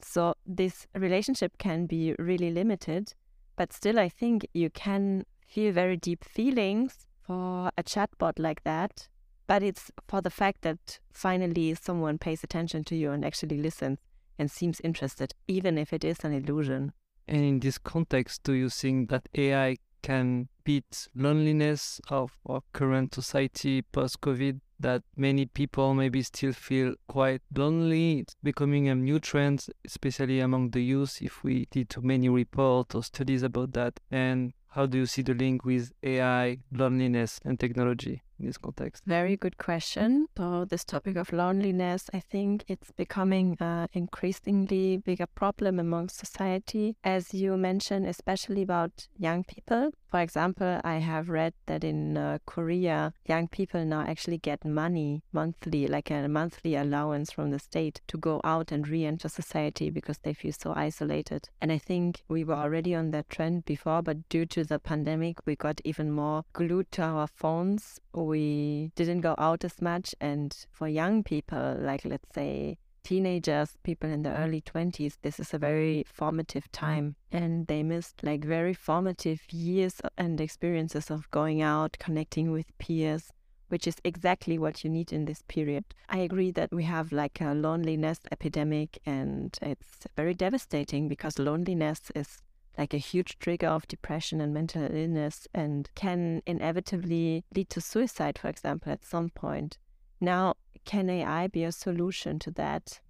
So 0.02 0.34
this 0.46 0.86
relationship 0.94 1.58
can 1.58 1.86
be 1.86 2.14
really 2.18 2.50
limited, 2.50 3.14
but 3.56 3.72
still, 3.72 3.98
I 3.98 4.08
think 4.08 4.46
you 4.54 4.70
can 4.70 5.24
feel 5.46 5.72
very 5.72 5.96
deep 5.96 6.24
feelings 6.24 7.06
for 7.22 7.70
a 7.76 7.82
chatbot 7.82 8.38
like 8.38 8.64
that. 8.64 9.08
But 9.46 9.62
it's 9.62 9.90
for 10.08 10.20
the 10.20 10.30
fact 10.30 10.62
that 10.62 11.00
finally 11.12 11.74
someone 11.74 12.18
pays 12.18 12.44
attention 12.44 12.84
to 12.84 12.96
you 12.96 13.10
and 13.10 13.24
actually 13.24 13.58
listens 13.58 13.98
and 14.38 14.50
seems 14.50 14.80
interested, 14.80 15.34
even 15.48 15.76
if 15.76 15.92
it 15.92 16.04
is 16.04 16.18
an 16.22 16.32
illusion. 16.32 16.92
And 17.28 17.42
in 17.42 17.60
this 17.60 17.76
context, 17.76 18.42
do 18.44 18.54
you 18.54 18.70
think 18.70 19.10
that 19.10 19.28
AI 19.34 19.76
can 20.02 20.48
beat 20.70 21.08
loneliness 21.16 22.00
of 22.10 22.38
our 22.46 22.62
current 22.72 23.12
society 23.12 23.82
post 23.82 24.20
COVID 24.20 24.60
that 24.78 25.02
many 25.16 25.44
people 25.44 25.94
maybe 25.94 26.22
still 26.22 26.52
feel 26.52 26.94
quite 27.08 27.42
lonely. 27.56 28.20
It's 28.20 28.36
becoming 28.40 28.88
a 28.88 28.94
new 28.94 29.18
trend, 29.18 29.66
especially 29.84 30.38
among 30.38 30.70
the 30.70 30.80
youth, 30.80 31.18
if 31.20 31.42
we 31.42 31.66
did 31.72 31.90
too 31.90 32.02
many 32.02 32.28
reports 32.28 32.94
or 32.94 33.02
studies 33.02 33.42
about 33.42 33.72
that. 33.72 33.98
And 34.12 34.52
how 34.68 34.86
do 34.86 34.98
you 34.98 35.06
see 35.06 35.22
the 35.22 35.34
link 35.34 35.64
with 35.64 35.90
AI, 36.04 36.58
loneliness, 36.70 37.40
and 37.44 37.58
technology? 37.58 38.22
in 38.38 38.46
this 38.46 38.56
context? 38.58 39.04
Very 39.06 39.36
good 39.36 39.58
question. 39.58 40.26
So, 40.36 40.64
this 40.64 40.84
topic 40.84 41.16
of 41.16 41.32
loneliness, 41.32 42.08
I 42.14 42.20
think 42.20 42.64
it's 42.68 42.90
becoming 42.92 43.56
an 43.60 43.88
increasingly 43.92 44.96
bigger 44.96 45.26
problem 45.26 45.78
among 45.78 46.08
society, 46.08 46.96
as 47.04 47.34
you 47.34 47.56
mentioned, 47.56 48.06
especially 48.06 48.62
about 48.62 49.08
young 49.18 49.44
people. 49.44 49.90
For 50.10 50.20
example, 50.20 50.80
I 50.82 50.94
have 50.94 51.28
read 51.28 51.54
that 51.66 51.84
in 51.84 52.16
uh, 52.16 52.38
Korea, 52.44 53.14
young 53.26 53.46
people 53.46 53.84
now 53.84 54.00
actually 54.00 54.38
get 54.38 54.64
money 54.64 55.22
monthly, 55.32 55.86
like 55.86 56.10
a 56.10 56.26
monthly 56.26 56.74
allowance 56.74 57.30
from 57.30 57.50
the 57.50 57.60
state 57.60 58.00
to 58.08 58.18
go 58.18 58.40
out 58.42 58.72
and 58.72 58.88
re 58.88 59.04
enter 59.04 59.28
society 59.28 59.88
because 59.88 60.18
they 60.18 60.34
feel 60.34 60.52
so 60.52 60.72
isolated. 60.74 61.48
And 61.60 61.70
I 61.70 61.78
think 61.78 62.24
we 62.28 62.42
were 62.42 62.54
already 62.54 62.92
on 62.92 63.12
that 63.12 63.30
trend 63.30 63.66
before, 63.66 64.02
but 64.02 64.28
due 64.28 64.46
to 64.46 64.64
the 64.64 64.80
pandemic, 64.80 65.46
we 65.46 65.54
got 65.54 65.80
even 65.84 66.10
more 66.10 66.44
glued 66.54 66.90
to 66.92 67.02
our 67.02 67.28
phones 67.28 68.00
we 68.12 68.90
didn't 68.96 69.20
go 69.20 69.34
out 69.38 69.64
as 69.64 69.80
much. 69.80 70.14
And 70.20 70.56
for 70.70 70.88
young 70.88 71.22
people, 71.22 71.76
like 71.78 72.04
let's 72.04 72.34
say 72.34 72.78
teenagers, 73.02 73.76
people 73.82 74.10
in 74.10 74.22
the 74.22 74.36
early 74.36 74.60
20s, 74.60 75.16
this 75.22 75.40
is 75.40 75.54
a 75.54 75.58
very 75.58 76.04
formative 76.06 76.70
time. 76.72 77.16
And 77.32 77.66
they 77.66 77.82
missed 77.82 78.22
like 78.22 78.44
very 78.44 78.74
formative 78.74 79.40
years 79.52 80.00
and 80.16 80.40
experiences 80.40 81.10
of 81.10 81.30
going 81.30 81.62
out, 81.62 81.96
connecting 81.98 82.50
with 82.50 82.76
peers, 82.78 83.32
which 83.68 83.86
is 83.86 83.96
exactly 84.04 84.58
what 84.58 84.84
you 84.84 84.90
need 84.90 85.12
in 85.12 85.24
this 85.24 85.42
period. 85.48 85.84
I 86.08 86.18
agree 86.18 86.50
that 86.52 86.72
we 86.72 86.84
have 86.84 87.12
like 87.12 87.40
a 87.40 87.54
loneliness 87.54 88.20
epidemic 88.30 88.98
and 89.06 89.56
it's 89.62 90.06
very 90.16 90.34
devastating 90.34 91.08
because 91.08 91.38
loneliness 91.38 92.10
is 92.14 92.42
like 92.78 92.94
a 92.94 92.98
huge 92.98 93.38
trigger 93.38 93.66
of 93.66 93.86
depression 93.88 94.40
and 94.40 94.54
mental 94.54 94.82
illness 94.82 95.46
and 95.52 95.90
can 95.94 96.42
inevitably 96.46 97.44
lead 97.54 97.68
to 97.70 97.80
suicide, 97.80 98.38
for 98.38 98.48
example, 98.48 98.92
at 98.92 99.04
some 99.04 99.30
point. 99.30 99.78
Now, 100.20 100.54
can 100.84 101.10
AI 101.10 101.46
be 101.46 101.64
a 101.64 101.72
solution 101.72 102.38
to 102.40 102.50
that? 102.52 103.00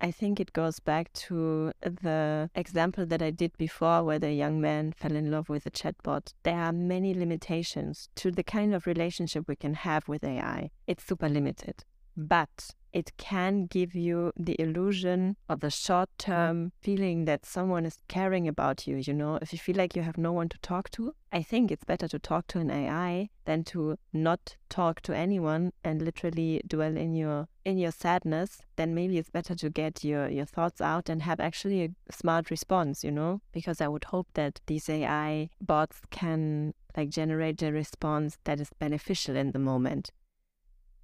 I 0.00 0.10
think 0.10 0.38
it 0.38 0.52
goes 0.52 0.80
back 0.80 1.12
to 1.14 1.72
the 1.80 2.50
example 2.54 3.06
that 3.06 3.22
I 3.22 3.30
did 3.30 3.56
before, 3.56 4.02
where 4.04 4.18
the 4.18 4.32
young 4.32 4.60
man 4.60 4.92
fell 4.92 5.16
in 5.16 5.30
love 5.30 5.48
with 5.48 5.64
a 5.66 5.70
chatbot. 5.70 6.34
There 6.42 6.58
are 6.58 6.72
many 6.72 7.14
limitations 7.14 8.08
to 8.16 8.30
the 8.30 8.42
kind 8.42 8.74
of 8.74 8.86
relationship 8.86 9.44
we 9.48 9.56
can 9.56 9.74
have 9.74 10.06
with 10.08 10.22
AI. 10.24 10.70
It's 10.86 11.04
super 11.04 11.28
limited. 11.28 11.84
But 12.16 12.74
it 12.94 13.16
can 13.16 13.66
give 13.66 13.96
you 13.96 14.32
the 14.36 14.54
illusion 14.60 15.36
of 15.48 15.58
the 15.58 15.70
short 15.70 16.08
term 16.16 16.70
feeling 16.80 17.24
that 17.24 17.44
someone 17.44 17.84
is 17.84 17.98
caring 18.06 18.46
about 18.46 18.86
you. 18.86 18.96
You 18.96 19.12
know, 19.12 19.36
if 19.42 19.52
you 19.52 19.58
feel 19.58 19.74
like 19.74 19.96
you 19.96 20.02
have 20.02 20.16
no 20.16 20.32
one 20.32 20.48
to 20.50 20.58
talk 20.58 20.90
to, 20.90 21.12
I 21.32 21.42
think 21.42 21.72
it's 21.72 21.82
better 21.82 22.06
to 22.06 22.20
talk 22.20 22.46
to 22.48 22.60
an 22.60 22.70
AI 22.70 23.30
than 23.46 23.64
to 23.64 23.98
not 24.12 24.56
talk 24.68 25.00
to 25.02 25.16
anyone 25.16 25.72
and 25.82 26.02
literally 26.02 26.62
dwell 26.68 26.96
in 26.96 27.16
your 27.16 27.48
in 27.64 27.78
your 27.78 27.90
sadness. 27.90 28.62
Then 28.76 28.94
maybe 28.94 29.18
it's 29.18 29.30
better 29.30 29.56
to 29.56 29.68
get 29.68 30.04
your, 30.04 30.28
your 30.28 30.46
thoughts 30.46 30.80
out 30.80 31.08
and 31.08 31.22
have 31.22 31.40
actually 31.40 31.82
a 31.82 32.12
smart 32.12 32.48
response, 32.48 33.02
you 33.02 33.10
know? 33.10 33.40
Because 33.52 33.80
I 33.80 33.88
would 33.88 34.04
hope 34.04 34.28
that 34.34 34.60
these 34.66 34.88
AI 34.88 35.50
bots 35.60 36.00
can 36.10 36.74
like 36.96 37.08
generate 37.08 37.60
a 37.62 37.72
response 37.72 38.38
that 38.44 38.60
is 38.60 38.70
beneficial 38.78 39.34
in 39.34 39.50
the 39.50 39.58
moment 39.58 40.12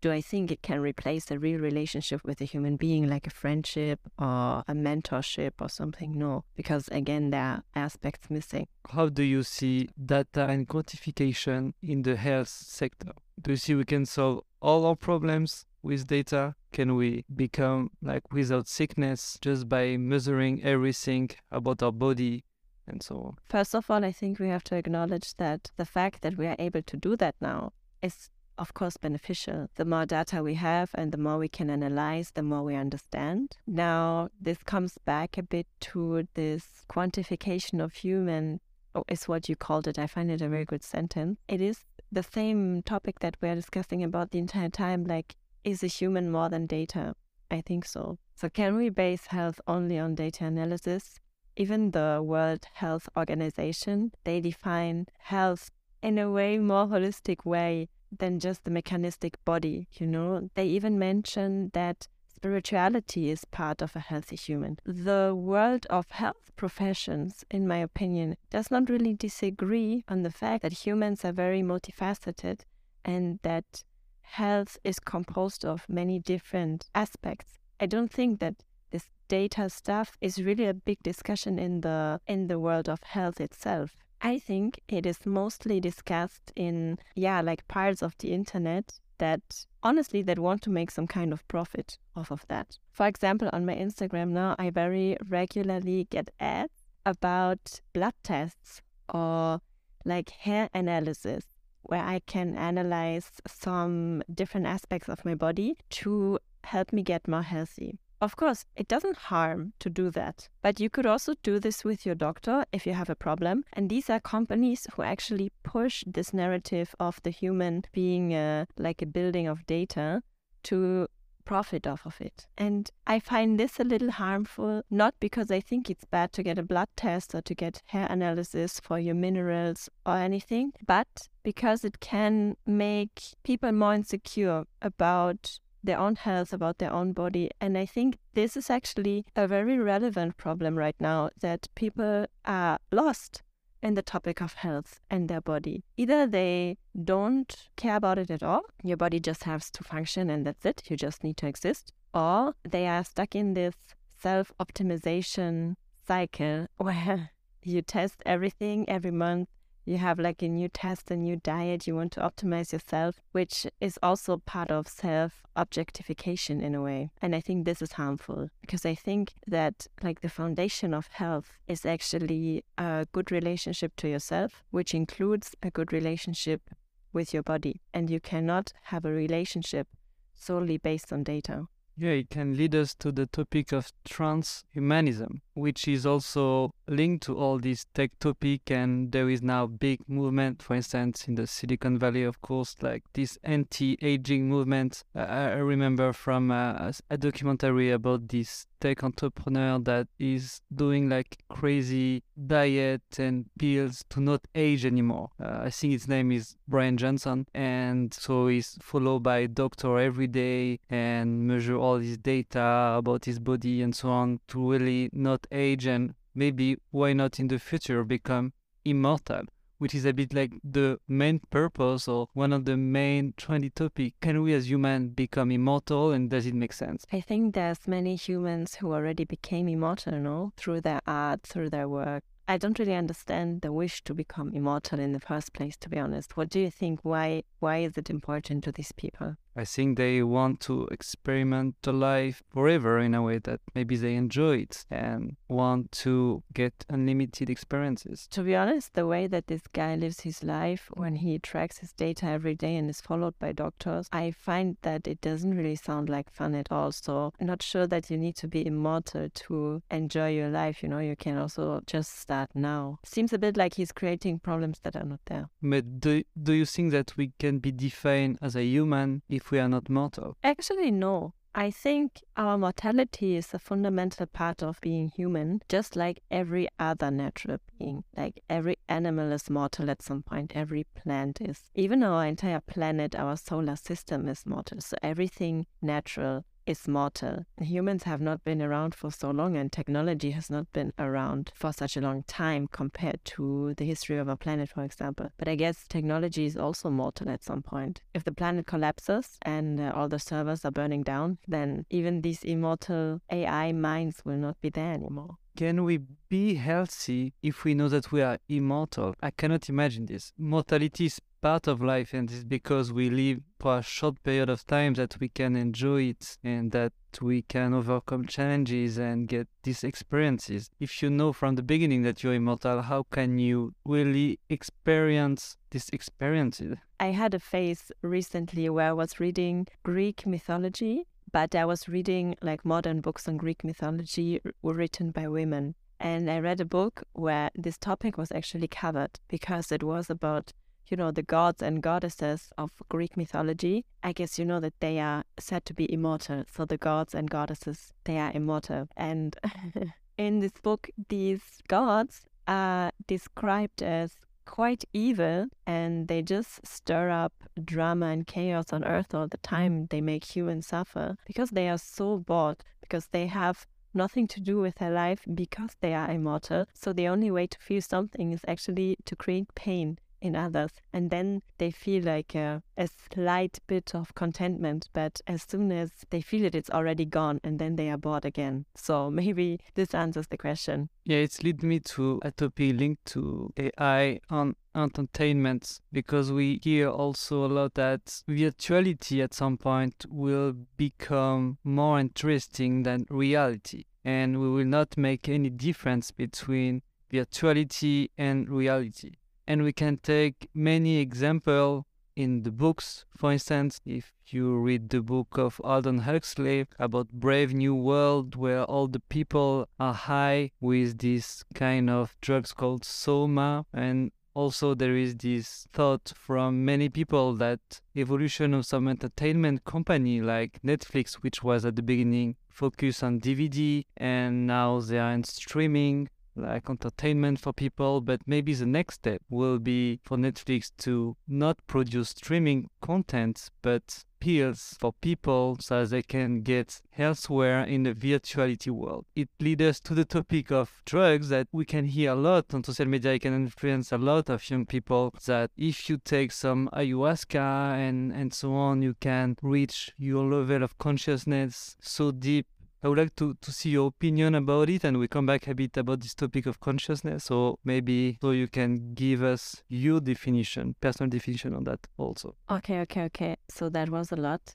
do 0.00 0.11
I 0.11 0.21
think 0.21 0.50
it 0.50 0.62
can 0.62 0.80
replace 0.80 1.30
a 1.30 1.38
real 1.38 1.61
relationship 1.61 2.23
with 2.25 2.40
a 2.40 2.45
human 2.45 2.76
being, 2.76 3.09
like 3.09 3.26
a 3.26 3.30
friendship 3.30 4.00
or 4.19 4.64
a 4.66 4.75
mentorship 4.75 5.52
or 5.61 5.69
something? 5.69 6.19
No, 6.19 6.45
because 6.57 6.88
again, 6.88 7.30
there 7.30 7.42
are 7.42 7.62
aspects 7.75 8.30
missing. 8.30 8.66
How 8.90 9.09
do 9.09 9.23
you 9.23 9.42
see 9.42 9.90
data 10.02 10.47
and 10.47 10.69
quantification 10.69 11.75
in 11.83 12.02
the 12.02 12.16
health 12.16 12.49
sector? 12.49 13.12
Do 13.40 13.52
you 13.52 13.57
see 13.57 13.75
we 13.75 13.85
can 13.85 14.07
solve 14.07 14.45
all 14.61 14.87
our 14.87 14.97
problems 14.97 15.66
with 15.83 16.07
data? 16.07 16.54
Can 16.73 16.95
we 16.97 17.25
become 17.35 17.90
like 18.02 18.33
without 18.33 18.69
sickness 18.69 19.38
just 19.40 19.69
by 19.69 19.97
measuring 19.97 20.62
everything 20.62 21.30
about 21.50 21.83
our 21.83 21.92
body 21.92 22.45
and 22.87 23.02
so 23.02 23.16
on? 23.16 23.37
First 23.49 23.75
of 23.75 23.90
all, 23.90 24.04
I 24.04 24.12
think 24.12 24.38
we 24.38 24.49
have 24.49 24.64
to 24.64 24.76
acknowledge 24.76 25.37
that 25.37 25.71
the 25.76 25.85
fact 25.85 26.23
that 26.23 26.37
we 26.37 26.47
are 26.47 26.57
able 26.59 26.83
to 26.83 26.97
do 26.97 27.16
that 27.16 27.35
now 27.40 27.73
is 28.02 28.30
of 28.61 28.75
course, 28.75 28.99
beneficial. 28.99 29.69
The 29.76 29.87
more 29.87 30.05
data 30.05 30.43
we 30.43 30.55
have 30.55 30.90
and 30.95 31.11
the 31.11 31.19
more 31.19 31.38
we 31.38 31.49
can 31.49 31.71
analyze, 31.71 32.31
the 32.33 32.43
more 32.43 32.62
we 32.62 32.76
understand. 32.76 33.57
Now, 33.67 34.29
this 34.38 34.59
comes 34.59 34.99
back 35.07 35.38
a 35.38 35.43
bit 35.43 35.67
to 35.81 36.29
this 36.35 36.85
quantification 36.88 37.83
of 37.83 37.95
human, 37.95 38.61
oh, 38.95 39.05
is 39.09 39.26
what 39.26 39.49
you 39.49 39.57
called 39.57 39.88
it. 39.88 39.99
I 39.99 40.07
find 40.07 40.31
it 40.31 40.43
a 40.43 40.49
very 40.49 40.67
good 40.67 40.85
sentence. 40.85 41.38
It 41.49 41.62
is 41.62 41.79
the 42.12 42.23
same 42.23 42.83
topic 42.83 43.21
that 43.21 43.38
we're 43.40 43.55
discussing 43.55 44.05
about 44.05 44.31
the 44.31 44.38
entire 44.38 44.69
time 44.69 45.05
like, 45.05 45.37
is 45.64 45.83
a 45.83 45.87
human 45.87 46.31
more 46.31 46.50
than 46.50 46.67
data? 46.67 47.14
I 47.50 47.62
think 47.62 47.87
so. 47.87 48.19
So, 48.35 48.50
can 48.50 48.76
we 48.76 48.90
base 48.90 49.26
health 49.26 49.61
only 49.67 49.99
on 49.99 50.14
data 50.14 50.45
analysis? 50.45 51.19
Even 51.57 51.90
the 51.90 52.21
World 52.23 52.67
Health 52.75 53.09
Organization, 53.17 54.12
they 54.25 54.40
define 54.40 55.07
health 55.19 55.71
in 56.02 56.19
a 56.19 56.31
way 56.31 56.59
more 56.59 56.87
holistic 56.87 57.45
way 57.45 57.88
than 58.19 58.38
just 58.38 58.64
the 58.64 58.71
mechanistic 58.71 59.43
body, 59.45 59.88
you 59.93 60.07
know. 60.07 60.50
They 60.55 60.67
even 60.67 60.99
mention 60.99 61.71
that 61.75 62.09
spirituality 62.35 63.31
is 63.31 63.45
part 63.45 63.83
of 63.83 63.95
a 63.95 64.00
healthy 64.00 64.37
human. 64.37 64.79
The 64.85 65.35
world 65.37 65.87
of 65.90 66.11
health 66.11 66.50
professions, 66.57 67.45
in 67.50 67.69
my 67.69 67.76
opinion, 67.79 68.37
does 68.50 68.71
not 68.71 68.88
really 68.88 69.14
disagree 69.14 70.05
on 70.09 70.23
the 70.23 70.31
fact 70.31 70.62
that 70.62 70.85
humans 70.85 71.25
are 71.25 71.33
very 71.33 71.62
multifaceted 71.62 72.61
and 73.05 73.38
that 73.43 73.85
health 74.23 74.79
is 74.85 74.99
composed 74.99 75.64
of 75.64 75.87
many 75.88 76.19
different 76.19 76.88
aspects. 76.95 77.59
I 77.79 77.87
don't 77.87 78.12
think 78.12 78.40
that 78.40 78.55
this 78.90 79.07
data 79.29 79.69
stuff 79.69 80.17
is 80.21 80.43
really 80.43 80.67
a 80.67 80.75
big 80.75 81.02
discussion 81.02 81.59
in 81.59 81.81
the 81.81 82.21
in 82.26 82.47
the 82.47 82.59
world 82.59 82.88
of 82.88 83.02
health 83.02 83.40
itself. 83.40 83.90
I 84.23 84.39
think 84.39 84.81
it 84.89 85.07
is 85.07 85.25
mostly 85.25 85.81
discussed 85.81 86.53
in, 86.55 86.99
yeah, 87.15 87.41
like 87.41 87.67
parts 87.69 88.03
of 88.03 88.17
the 88.19 88.33
internet 88.33 89.00
that 89.19 89.67
honestly 89.83 90.23
that 90.23 90.39
want 90.39 90.62
to 90.62 90.71
make 90.71 90.91
some 90.91 91.07
kind 91.07 91.33
of 91.33 91.47
profit 91.49 91.99
off 92.17 92.31
of 92.31 92.47
that. 92.49 92.79
For 92.91 93.07
example, 93.07 93.49
on 93.53 93.65
my 93.65 93.75
Instagram 93.75 94.31
now, 94.31 94.57
I 94.59 94.71
very 94.71 95.17
regularly 95.29 96.07
get 96.11 96.31
ads 96.39 96.73
about 97.07 97.81
blood 97.93 98.15
tests 98.23 98.83
or 99.12 99.61
like 100.05 100.31
hair 100.31 100.69
analysis 100.75 101.45
where 101.83 102.03
I 102.03 102.21
can 102.21 102.57
analyze 102.57 103.31
some 103.47 104.23
different 104.33 104.67
aspects 104.67 105.09
of 105.09 105.25
my 105.25 105.35
body 105.35 105.77
to 105.91 106.39
help 106.65 106.93
me 106.93 107.03
get 107.03 107.27
more 107.27 107.43
healthy. 107.43 107.99
Of 108.21 108.37
course, 108.37 108.67
it 108.77 108.87
doesn't 108.87 109.17
harm 109.17 109.73
to 109.79 109.89
do 109.89 110.11
that, 110.11 110.49
but 110.61 110.79
you 110.79 110.91
could 110.91 111.07
also 111.07 111.35
do 111.43 111.59
this 111.59 111.85
with 111.85 112.05
your 112.05 112.15
doctor 112.15 112.65
if 112.71 112.87
you 112.87 112.93
have 112.93 113.09
a 113.09 113.15
problem. 113.15 113.65
And 113.73 113.89
these 113.89 114.11
are 114.11 114.21
companies 114.21 114.87
who 114.93 115.03
actually 115.03 115.53
push 115.62 116.05
this 116.07 116.35
narrative 116.35 116.95
of 117.00 117.19
the 117.23 117.31
human 117.31 117.85
being 117.93 118.33
a, 118.35 118.67
like 118.77 119.00
a 119.00 119.07
building 119.07 119.47
of 119.47 119.67
data 119.67 120.23
to 120.65 121.09
profit 121.47 121.87
off 121.87 122.05
of 122.05 122.21
it. 122.21 122.47
And 122.59 122.91
I 123.07 123.19
find 123.19 123.59
this 123.59 123.81
a 123.81 123.85
little 123.85 124.11
harmful, 124.11 124.83
not 124.91 125.15
because 125.19 125.50
I 125.50 125.61
think 125.61 125.89
it's 125.89 126.05
bad 126.05 126.33
to 126.35 126.43
get 126.43 126.59
a 126.59 126.62
blood 126.62 126.89
test 126.97 127.35
or 127.35 127.41
to 127.41 127.55
get 127.55 127.83
hair 127.87 128.07
analysis 128.11 128.79
for 128.81 128.99
your 128.99 129.15
minerals 129.15 129.89
or 130.05 130.17
anything, 130.17 130.73
but 130.87 131.29
because 131.43 131.85
it 131.85 132.00
can 132.00 132.57
make 132.67 133.23
people 133.43 133.73
more 133.73 133.95
insecure 133.95 134.65
about 134.83 135.59
their 135.83 135.99
own 135.99 136.17
health, 136.17 136.53
about 136.53 136.79
their 136.79 136.93
own 136.93 137.13
body. 137.13 137.51
And 137.61 137.77
I 137.77 137.87
think 137.87 138.19
this 138.35 138.57
is 138.57 138.71
actually 138.71 139.25
a 139.37 139.47
very 139.47 139.79
relevant 139.79 140.37
problem 140.37 140.77
right 140.77 140.97
now 141.01 141.31
that 141.41 141.69
people 141.75 142.27
are 142.45 142.79
lost 142.93 143.43
in 143.83 143.95
the 143.95 144.03
topic 144.03 144.41
of 144.41 144.55
health 144.55 145.01
and 145.11 145.29
their 145.29 145.41
body. 145.41 145.83
Either 145.97 146.27
they 146.27 146.77
don't 147.03 147.69
care 147.77 147.97
about 147.97 148.19
it 148.19 148.31
at 148.31 148.43
all, 148.43 148.63
your 148.83 148.97
body 148.97 149.21
just 149.21 149.45
has 149.45 149.71
to 149.71 149.85
function 149.85 150.29
and 150.31 150.47
that's 150.47 150.67
it, 150.67 150.83
you 150.89 150.97
just 150.97 151.25
need 151.25 151.37
to 151.39 151.47
exist, 151.47 151.93
or 152.13 152.55
they 152.69 152.87
are 152.87 153.05
stuck 153.05 153.35
in 153.35 153.55
this 153.55 153.75
self 154.19 154.53
optimization 154.61 155.77
cycle 156.07 156.67
where 156.77 157.31
you 157.63 157.83
test 157.83 158.23
everything 158.27 158.89
every 158.89 159.11
month 159.11 159.49
you 159.85 159.99
have 159.99 160.19
like 160.19 160.43
a 160.43 160.49
new 160.49 160.69
test, 160.69 161.11
a 161.11 161.17
new 161.17 161.37
diet, 161.37 161.87
you 161.87 161.95
want 161.95 162.13
to 162.13 162.21
optimize 162.21 162.73
yourself, 162.73 163.21
which 163.33 163.67
is 163.81 163.99
also 164.03 164.39
part 164.39 164.71
of 164.71 164.89
self 164.89 165.43
objectification 165.57 166.61
in 166.61 166.75
a 166.75 166.83
way. 166.83 167.11
And 167.21 167.35
I 167.35 167.41
think 167.41 167.65
this 167.65 167.83
is 167.83 167.93
harmful 167.93 168.49
because 168.61 168.87
I 168.87 168.95
think 168.95 169.35
that 169.47 169.87
like 170.03 170.21
the 170.21 170.29
foundation 170.29 170.95
of 170.95 171.09
health 171.09 171.59
is 171.67 171.85
actually 171.85 172.65
a 172.79 173.07
good 173.13 173.31
relationship 173.31 173.97
to 173.97 174.09
yourself, 174.09 174.63
which 174.71 174.95
includes 174.95 175.55
a 175.63 175.71
good 175.71 175.93
relationship 175.93 176.71
with 177.13 177.35
your 177.35 177.43
body. 177.43 177.81
And 177.93 178.11
you 178.11 178.21
cannot 178.21 178.73
have 178.85 179.05
a 179.05 179.13
relationship 179.13 179.89
solely 180.35 180.79
based 180.79 181.13
on 181.13 181.23
data. 181.23 181.67
Yeah, 181.97 182.13
it 182.13 182.31
can 182.31 182.57
lead 182.57 182.75
us 182.75 182.95
to 183.01 183.13
the 183.13 183.27
topic 183.27 183.73
of 183.73 183.93
transhumanism, 184.09 185.41
which 185.53 185.87
is 185.87 186.07
also 186.07 186.73
linked 186.91 187.23
to 187.25 187.39
all 187.39 187.59
this 187.59 187.87
tech 187.95 188.11
topic. 188.19 188.71
And 188.71 189.13
there 189.13 189.31
is 189.31 189.43
now 189.43 189.67
big 189.67 190.01
movement, 190.09 190.63
for 190.63 190.75
instance, 190.75 191.27
in 191.29 191.37
the 191.37 191.47
Silicon 191.47 191.99
Valley, 191.99 192.25
of 192.25 192.43
course, 192.43 192.77
like 192.83 193.05
this 193.15 193.39
anti-aging 193.45 194.49
movement. 194.49 195.05
I 195.15 195.53
remember 195.53 196.13
from 196.13 196.51
a, 196.51 196.93
a 197.09 197.17
documentary 197.17 197.91
about 197.91 198.29
this 198.29 198.67
tech 198.81 199.05
entrepreneur 199.05 199.79
that 199.79 200.09
is 200.19 200.63
doing 200.75 201.09
like 201.09 201.39
crazy 201.49 202.23
diet 202.47 203.03
and 203.19 203.45
pills 203.59 204.05
to 204.09 204.21
not 204.21 204.41
age 204.55 204.87
anymore. 204.87 205.29
Uh, 205.39 205.61
I 205.65 205.71
think 205.71 205.93
his 205.93 206.09
name 206.09 206.33
is 206.33 206.57
Brian 206.67 206.97
Johnson, 206.97 207.47
and 207.55 208.13
so 208.13 208.49
he's 208.49 208.79
followed 208.81 209.23
by 209.23 209.47
doctor 209.47 209.99
every 209.99 210.27
day 210.27 210.81
and 210.89 211.47
measure 211.47 211.77
all 211.77 211.99
his 211.99 212.17
data 212.17 212.95
about 212.97 213.27
his 213.27 213.39
body 213.39 213.83
and 213.83 213.95
so 213.95 214.09
on 214.09 214.41
to 214.49 214.71
really 214.71 215.11
not 215.13 215.47
age 215.53 215.87
and 215.87 216.15
maybe 216.35 216.77
why 216.91 217.13
not 217.13 217.39
in 217.39 217.49
the 217.49 217.59
future 217.59 218.05
become 218.05 218.53
immortal 218.85 219.43
which 219.81 219.95
is 219.95 220.05
a 220.05 220.13
bit 220.13 220.35
like 220.35 220.53
the 220.63 220.99
main 221.09 221.41
purpose 221.49 222.07
or 222.07 222.29
one 222.35 222.53
of 222.53 222.67
the 222.67 222.77
main 222.77 223.33
trendy 223.39 223.75
topic. 223.75 224.13
Can 224.21 224.43
we 224.43 224.53
as 224.53 224.71
humans 224.71 225.13
become 225.15 225.51
immortal 225.51 226.13
and 226.13 226.29
does 226.29 226.45
it 226.45 226.55
make 226.55 226.75
sense? 226.75 227.07
I 227.11 227.23
think 227.23 227.55
there's 227.55 227.89
many 227.89 228.15
humans 228.15 228.75
who 228.75 228.93
already 228.93 229.25
became 229.25 229.69
immortal, 229.69 230.19
no? 230.19 230.53
Through 230.59 230.83
their 230.83 231.01
art, 231.07 231.45
through 231.45 231.71
their 231.71 231.89
work. 231.89 232.25
I 232.47 232.59
don't 232.59 232.79
really 232.79 232.95
understand 232.95 233.63
the 233.63 233.73
wish 233.73 234.05
to 234.05 234.13
become 234.13 234.53
immortal 234.53 235.01
in 235.01 235.13
the 235.13 235.21
first 235.21 235.55
place, 235.55 235.79
to 235.79 235.89
be 235.89 235.99
honest. 235.99 236.37
What 236.37 236.51
do 236.51 236.61
you 236.61 236.71
think? 236.71 237.01
Why 237.03 237.45
why 237.61 237.79
is 237.79 237.97
it 237.97 238.11
important 238.11 238.65
to 238.65 238.73
these 238.73 238.93
people? 238.93 239.37
I 239.57 239.64
think 239.64 239.99
they 239.99 240.23
want 240.23 240.61
to 240.61 240.87
experiment 240.90 241.75
the 241.83 241.92
life 241.92 242.42
forever 242.52 242.99
in 242.99 243.14
a 243.14 243.23
way 243.23 243.38
that 243.38 243.61
maybe 243.75 243.97
they 243.97 244.14
enjoy 244.14 244.59
it 244.59 244.85
and 244.90 245.37
want 245.49 245.92
to 245.92 246.42
get 246.52 246.85
unlimited 246.88 247.50
experiences. 247.50 248.28
To 248.30 248.42
be 248.42 248.54
honest, 248.54 248.95
the 248.95 249.07
way 249.07 249.26
that 249.26 249.49
this 249.49 249.62
guy 249.73 249.97
lives 249.97 250.21
his 250.21 250.45
life 250.45 250.90
when 250.95 251.16
he 251.16 251.38
tracks 251.38 251.78
his 251.78 251.92
data 251.92 252.26
every 252.26 252.54
day 252.54 252.76
and 252.76 252.88
is 252.88 253.00
followed 253.00 253.38
by 253.38 253.52
doctors, 253.52 254.09
I 254.12 254.30
find 254.30 254.76
that 254.83 255.07
it 255.07 255.21
doesn't 255.21 255.57
really 255.57 255.76
sound 255.76 256.09
like 256.09 256.30
fun 256.30 256.54
at 256.54 256.71
all. 256.71 256.92
So, 256.92 257.33
I'm 257.40 257.47
not 257.47 257.62
sure 257.62 257.87
that 257.87 258.11
you 258.11 258.19
need 258.19 258.37
to 258.37 258.49
be 258.49 258.66
immortal 258.66 259.28
to 259.33 259.83
enjoy 259.90 260.30
your 260.30 260.49
life. 260.49 260.83
You 260.83 260.88
know, 260.88 260.99
you 260.99 261.16
can 261.16 261.37
also 261.37 261.83
just 261.87 262.21
start 262.21 262.50
now. 262.54 262.99
Seems 263.04 263.33
a 263.33 263.38
bit 263.38 263.57
like 263.57 263.75
he's 263.75 263.92
creating 263.92 264.38
problems 264.38 264.78
that 264.85 264.97
are 264.97 265.04
not 265.04 265.21
there. 265.26 265.49
But 265.62 266.00
do, 266.00 266.23
do 266.40 266.52
you 266.52 266.64
think 266.64 266.92
that 266.92 267.16
we 267.16 267.33
can 267.38 267.59
be 267.59 267.73
defined 267.73 268.38
as 268.40 268.57
a 268.57 268.62
human 268.62 269.23
if 269.28 269.40
we 269.51 269.59
are 269.59 269.69
not 269.69 269.89
mortal? 269.89 270.37
Actually, 270.43 270.91
no. 270.91 271.35
I 271.55 271.73
think 271.73 272.23
our 272.37 272.57
mortality 272.57 273.35
is 273.35 273.53
a 273.53 273.59
fundamental 273.59 274.27
part 274.27 274.63
of 274.63 274.81
being 274.81 275.09
human, 275.09 275.63
just 275.69 275.97
like 275.97 276.23
every 276.31 276.69
other 276.79 277.11
natural 277.11 277.59
being. 277.77 278.05
Like 278.17 278.41
every 278.49 278.77
animal 278.89 279.33
is 279.33 279.51
mortal 279.51 279.91
at 279.91 280.01
some 280.01 280.23
point, 280.23 280.53
every 280.55 280.85
plant 280.95 281.41
is. 281.41 281.65
Even 281.75 282.05
our 282.05 282.25
entire 282.25 282.61
planet, 282.61 283.17
our 283.17 283.37
solar 283.37 283.75
system 283.75 284.29
is 284.29 284.47
mortal. 284.47 284.81
So 284.81 284.97
everything 285.03 285.67
natural 285.83 286.45
is 286.71 286.87
mortal. 286.87 287.45
Humans 287.61 288.05
have 288.05 288.21
not 288.21 288.45
been 288.45 288.62
around 288.62 288.95
for 288.95 289.11
so 289.11 289.31
long, 289.31 289.57
and 289.57 289.73
technology 289.73 290.31
has 290.31 290.49
not 290.49 290.73
been 290.73 290.93
around 290.99 291.50
for 291.55 291.73
such 291.73 291.97
a 291.97 292.00
long 292.00 292.23
time 292.29 292.69
compared 292.69 293.25
to 293.25 293.75
the 293.77 293.85
history 293.85 294.19
of 294.19 294.29
our 294.29 294.37
planet, 294.37 294.69
for 294.69 294.85
example. 294.85 295.31
But 295.37 295.49
I 295.49 295.57
guess 295.57 295.87
technology 295.89 296.47
is 296.47 296.57
also 296.57 296.89
mortal 296.89 297.29
at 297.29 297.43
some 297.43 297.62
point. 297.62 298.03
If 298.15 298.23
the 298.23 298.33
planet 298.33 298.67
collapses 298.67 299.37
and 299.43 299.81
uh, 299.81 299.93
all 299.95 300.09
the 300.09 300.21
servers 300.21 300.65
are 300.65 300.71
burning 300.71 301.03
down, 301.03 301.39
then 301.49 301.87
even 301.91 302.23
these 302.23 302.45
immortal 302.45 303.21
AI 303.31 303.73
minds 303.73 304.23
will 304.25 304.39
not 304.39 304.61
be 304.61 304.71
there 304.71 304.93
anymore. 304.93 305.37
Can 305.57 305.85
we 305.85 305.99
be 306.29 306.55
healthy 306.55 307.35
if 307.43 307.65
we 307.65 307.75
know 307.75 307.89
that 307.89 308.12
we 308.12 308.23
are 308.23 308.39
immortal? 308.49 309.15
I 309.21 309.31
cannot 309.31 309.69
imagine 309.69 310.07
this. 310.07 310.33
Mortality 310.39 311.07
is 311.07 311.21
part 311.41 311.67
of 311.67 311.83
life, 311.83 312.13
and 312.15 312.31
it's 312.31 312.45
because 312.45 312.93
we 312.93 313.11
live 313.11 313.41
for 313.59 313.79
a 313.79 313.83
short 313.83 314.23
period 314.23 314.49
of 314.49 314.67
time 314.67 314.95
that 314.95 315.19
we 315.21 315.29
can 315.29 315.57
enjoy 315.57 316.03
it 316.03 316.39
and 316.45 316.73
that 316.73 316.93
we 317.21 317.43
can 317.43 317.75
overcome 317.75 318.27
challenges 318.27 318.99
and 318.99 319.29
get 319.29 319.49
these 319.63 319.85
experiences. 319.85 320.71
If 320.79 321.03
you 321.03 321.11
know 321.11 321.33
from 321.33 321.57
the 321.57 321.63
beginning 321.63 322.03
that 322.03 322.23
you're 322.23 322.35
immortal, 322.35 322.83
how 322.83 323.05
can 323.11 323.39
you 323.39 323.75
really 323.85 324.39
experience 324.49 325.57
these 325.71 325.89
experiences? 325.91 326.77
I 326.99 327.09
had 327.09 327.35
a 327.35 327.41
phase 327.41 327.91
recently 328.03 328.69
where 328.69 328.91
I 328.91 328.93
was 328.93 329.21
reading 329.21 329.67
Greek 329.83 330.27
mythology 330.27 331.07
but 331.33 331.55
I 331.55 331.65
was 331.65 331.89
reading 331.89 332.35
like 332.43 332.65
modern 332.65 333.01
books 333.01 333.29
on 333.29 333.37
Greek 333.37 333.63
mythology 333.63 334.41
were 334.63 334.75
written 334.75 335.11
by 335.11 335.29
women. 335.29 335.75
And 335.99 336.31
I 336.31 336.39
read 336.39 336.61
a 336.61 336.65
book 336.65 337.03
where 337.13 337.51
this 337.55 337.77
topic 337.77 338.17
was 338.17 338.33
actually 338.33 338.69
covered 338.69 339.21
because 339.29 339.71
it 339.71 339.83
was 339.83 340.09
about, 340.09 340.53
you 340.91 340.97
know, 340.97 341.11
the 341.13 341.23
gods 341.23 341.63
and 341.63 341.83
goddesses 341.83 342.51
of 342.59 342.71
Greek 342.89 343.17
mythology. 343.17 343.85
I 344.03 344.13
guess 344.13 344.39
you 344.39 344.45
know 344.45 344.61
that 344.61 344.79
they 344.81 344.99
are 344.99 345.25
said 345.39 345.65
to 345.67 345.75
be 345.75 345.91
immortal. 345.91 346.45
So 346.53 346.65
the 346.65 346.76
gods 346.76 347.15
and 347.15 347.31
goddesses, 347.31 347.93
they 348.05 348.19
are 348.19 348.33
immortal. 348.35 348.89
And 348.97 349.37
in 350.19 350.41
this 350.41 350.53
book, 350.63 350.91
these 351.09 351.63
gods 351.69 352.23
are 352.49 352.91
described 353.07 353.83
as 353.83 354.13
quite 354.47 354.85
evil 354.93 355.47
and 355.65 356.09
they 356.09 356.23
just 356.23 356.67
stir 356.67 357.09
up 357.09 357.33
drama 357.65 358.07
and 358.07 358.26
chaos 358.26 358.73
on 358.73 358.85
earth 358.85 359.15
all 359.15 359.29
the 359.29 359.39
time. 359.39 359.87
They 359.91 360.00
make 360.00 360.25
humans 360.25 360.67
suffer 360.67 361.17
because 361.25 361.50
they 361.50 361.69
are 361.69 361.79
so 361.79 362.19
bored, 362.19 362.65
because 362.81 363.07
they 363.13 363.29
have 363.29 363.67
nothing 363.95 364.26
to 364.26 364.41
do 364.41 364.59
with 364.59 364.76
their 364.76 364.91
life 364.91 365.25
because 365.33 365.76
they 365.81 365.95
are 365.95 366.11
immortal. 366.11 366.67
So 366.75 366.93
the 366.93 367.07
only 367.07 367.31
way 367.31 367.47
to 367.47 367.59
feel 367.61 367.81
something 367.81 368.33
is 368.33 368.41
actually 368.49 368.97
to 369.05 369.15
create 369.15 369.55
pain 369.55 369.99
in 370.21 370.37
others. 370.37 370.71
And 370.93 371.11
then 371.11 371.43
they 371.59 371.71
feel 371.71 372.04
like 372.04 372.35
a, 372.35 372.63
a 372.76 372.89
slight 373.13 373.59
bit 373.67 373.95
of 373.95 374.15
contentment. 374.15 374.89
But 374.93 375.21
as 375.26 375.43
soon 375.43 375.73
as 375.73 375.91
they 376.11 376.21
feel 376.21 376.45
it, 376.45 376.54
it's 376.54 376.71
already 376.71 377.04
gone. 377.04 377.41
And 377.43 377.59
then 377.59 377.76
they 377.76 377.91
are 377.91 377.99
bored 377.99 378.25
again. 378.25 378.67
So 378.75 379.11
maybe 379.21 379.61
this 379.75 379.95
answers 379.95 380.28
the 380.28 380.39
question. 380.39 380.89
Yeah, 381.04 381.19
it's 381.19 381.43
led 381.43 381.63
me 381.63 381.80
to 381.80 382.21
a 382.23 382.30
topic 382.30 382.76
linked 382.76 383.04
to 383.06 383.52
AI 383.56 384.21
on 384.28 384.54
entertainment 384.75 385.80
because 385.93 386.30
we 386.30 386.61
hear 386.63 386.89
also 386.89 387.45
a 387.45 387.49
lot 387.49 387.75
that 387.75 388.23
virtuality 388.28 389.23
at 389.23 389.35
some 389.35 389.56
point 389.56 390.06
will 390.09 390.54
become 390.76 391.59
more 391.65 391.99
interesting 391.99 392.85
than 392.85 393.04
reality 393.11 393.85
and 394.04 394.41
we 394.41 394.49
will 394.49 394.65
not 394.65 394.97
make 394.97 395.28
any 395.28 395.50
difference 395.50 396.11
between 396.11 396.83
virtuality 397.13 398.11
and 398.17 398.49
reality 398.49 399.13
and 399.47 399.63
we 399.63 399.73
can 399.73 399.99
take 399.99 400.49
many 400.55 400.99
examples 400.99 401.85
in 402.17 402.43
the 402.43 402.50
books. 402.50 403.05
For 403.17 403.33
instance, 403.33 403.81
if 403.87 404.13
you 404.26 404.57
read 404.57 404.91
the 404.91 405.00
book 405.00 405.39
of 405.39 405.61
Aldous 405.65 406.03
Huxley 406.03 406.67
about 406.79 407.09
Brave 407.11 407.55
New 407.55 407.75
World, 407.75 408.37
where 408.37 408.65
all 408.65 408.89
the 408.89 409.00
people 409.00 409.69
are 409.79 409.95
high 409.95 410.53
with 410.61 410.99
this 410.99 411.45
kind 411.55 411.89
of 411.89 412.17
drugs 412.21 412.53
called 412.53 412.85
soma, 412.85 413.65
and 413.73 414.13
also 414.35 414.75
there 414.75 414.97
is 414.97 415.17
this 415.17 415.67
thought 415.73 416.13
from 416.15 416.65
many 416.65 416.89
people 416.89 417.35
that 417.35 417.81
evolution 417.97 418.55
of 418.55 418.67
some 418.67 418.87
entertainment 418.89 419.65
company 419.65 420.21
like 420.21 420.61
Netflix, 420.63 421.15
which 421.15 421.43
was 421.43 421.65
at 421.65 421.76
the 421.76 421.83
beginning 421.83 422.37
focused 422.49 423.03
on 423.03 423.21
DVD 423.21 423.85
and 423.97 424.47
now 424.47 424.81
they 424.81 424.99
are 424.99 425.13
in 425.13 425.25
streaming 425.25 426.09
like 426.41 426.69
entertainment 426.69 427.41
for 427.41 427.53
people, 427.53 428.00
but 428.00 428.21
maybe 428.26 428.55
the 428.55 428.67
next 428.67 428.95
step 428.97 429.23
will 429.31 429.59
be 429.59 430.00
for 430.05 430.17
Netflix 430.17 430.71
to 430.79 431.17
not 431.29 431.59
produce 431.67 432.11
streaming 432.11 432.69
content, 432.81 433.50
but 433.63 434.05
pills 434.21 434.76
for 434.79 434.93
people 435.00 435.57
so 435.61 435.85
they 435.85 436.03
can 436.03 436.43
get 436.43 436.81
elsewhere 436.97 437.65
in 437.65 437.83
the 437.83 437.95
virtuality 437.95 438.71
world. 438.71 439.07
It 439.17 439.29
leads 439.41 439.63
us 439.63 439.81
to 439.81 439.95
the 439.95 440.05
topic 440.05 440.53
of 440.53 440.83
drugs 440.85 441.31
that 441.31 441.49
we 441.53 441.65
can 441.65 441.87
hear 441.87 442.13
a 442.13 442.15
lot 442.15 442.53
on 442.55 442.63
social 442.63 442.87
media. 442.87 443.15
It 443.15 443.23
can 443.23 443.35
influence 443.35 443.93
a 443.93 443.99
lot 443.99 444.29
of 444.29 444.49
young 444.49 444.67
people 444.67 445.15
that 445.26 445.50
if 445.57 445.89
you 445.89 445.99
take 445.99 446.33
some 446.33 446.69
ayahuasca 446.73 447.76
and, 447.76 448.13
and 448.13 448.33
so 448.33 448.55
on, 448.55 448.83
you 448.83 448.95
can 449.00 449.37
reach 449.43 449.93
your 449.97 450.25
level 450.25 450.63
of 450.63 450.79
consciousness 450.79 451.76
so 451.81 452.13
deep 452.13 452.47
I 452.82 452.88
would 452.88 452.97
like 452.97 453.14
to, 453.16 453.34
to 453.43 453.52
see 453.52 453.71
your 453.71 453.88
opinion 453.88 454.34
about 454.34 454.71
it 454.71 454.84
and 454.84 454.99
we 454.99 455.06
come 455.06 455.26
back 455.26 455.47
a 455.47 455.54
bit 455.54 455.76
about 455.76 456.00
this 456.00 456.14
topic 456.14 456.47
of 456.47 456.60
consciousness. 456.60 457.25
So 457.25 457.58
maybe 457.62 458.16
so 458.23 458.30
you 458.30 458.49
can 458.49 458.95
give 458.95 459.23
us 459.23 459.62
your 459.69 460.00
definition, 460.00 460.75
personal 460.80 461.10
definition 461.10 461.54
on 461.54 461.64
that 461.64 461.86
also. 461.99 462.36
Okay, 462.50 462.80
okay, 462.80 463.02
okay. 463.04 463.36
So 463.50 463.69
that 463.69 463.90
was 463.90 464.12
a 464.12 464.16
lot. 464.16 464.54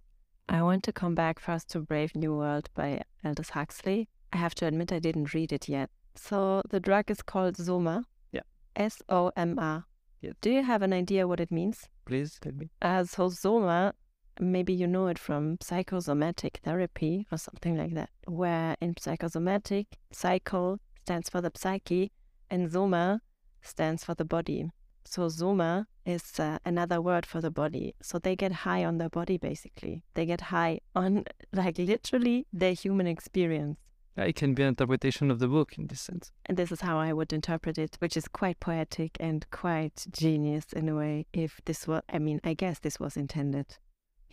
I 0.49 0.63
want 0.63 0.83
to 0.83 0.91
come 0.91 1.13
back 1.13 1.39
first 1.39 1.69
to 1.71 1.79
Brave 1.79 2.15
New 2.15 2.35
World 2.35 2.69
by 2.73 3.01
Aldous 3.23 3.49
Huxley. 3.49 4.09
I 4.33 4.37
have 4.37 4.55
to 4.55 4.65
admit 4.65 4.91
I 4.91 4.99
didn't 4.99 5.33
read 5.35 5.53
it 5.53 5.69
yet. 5.69 5.91
So 6.15 6.63
the 6.69 6.79
drug 6.79 7.11
is 7.11 7.21
called 7.21 7.57
Soma. 7.57 8.05
Yeah. 8.31 8.41
S 8.75 9.03
O 9.07 9.31
M 9.35 9.59
A. 9.59 9.85
Yes. 10.21 10.33
Do 10.41 10.49
you 10.49 10.63
have 10.63 10.81
an 10.81 10.93
idea 10.93 11.27
what 11.27 11.39
it 11.39 11.51
means? 11.51 11.89
Please 12.05 12.39
tell 12.41 12.53
me. 12.53 12.69
Uh, 12.81 13.03
so 13.03 13.29
Soma 13.29 13.93
maybe 14.39 14.73
you 14.73 14.87
know 14.87 15.07
it 15.07 15.19
from 15.19 15.57
psychosomatic 15.61 16.59
therapy 16.63 17.27
or 17.31 17.37
something 17.37 17.77
like 17.77 17.93
that, 17.93 18.09
where 18.27 18.75
in 18.81 18.95
psychosomatic, 18.99 19.97
psycho 20.11 20.79
stands 21.01 21.29
for 21.29 21.41
the 21.41 21.51
psyche 21.55 22.11
and 22.49 22.71
soma 22.71 23.21
stands 23.61 24.03
for 24.03 24.15
the 24.15 24.25
body. 24.25 24.69
So 25.05 25.29
soma 25.29 25.87
is 26.05 26.39
uh, 26.39 26.57
another 26.65 27.01
word 27.01 27.25
for 27.25 27.41
the 27.41 27.51
body. 27.51 27.95
So 28.01 28.19
they 28.19 28.35
get 28.35 28.51
high 28.51 28.83
on 28.83 28.97
their 28.97 29.09
body 29.09 29.37
basically. 29.37 30.03
They 30.15 30.25
get 30.25 30.41
high 30.41 30.79
on 30.95 31.25
like 31.53 31.77
literally 31.77 32.47
their 32.51 32.73
human 32.73 33.07
experience. 33.07 33.77
It 34.17 34.37
can 34.37 34.53
be 34.53 34.63
an 34.63 34.69
interpretation 34.69 35.29
of 35.29 35.39
the 35.39 35.47
book 35.49 35.77
in 35.77 35.87
this 35.87 35.99
sense. 35.99 36.31
And 36.45 36.57
this 36.57 36.71
is 36.71 36.79
how 36.79 36.97
I 36.97 37.11
would 37.11 37.33
interpret 37.33 37.77
it, 37.77 37.97
which 37.99 38.15
is 38.15 38.29
quite 38.29 38.61
poetic 38.61 39.17
and 39.19 39.45
quite 39.51 40.05
genius 40.09 40.71
in 40.71 40.87
a 40.87 40.95
way. 40.95 41.25
If 41.33 41.59
this 41.65 41.85
were, 41.85 42.01
I 42.07 42.19
mean, 42.19 42.39
I 42.43 42.53
guess 42.53 42.79
this 42.79 42.97
was 42.97 43.17
intended 43.17 43.77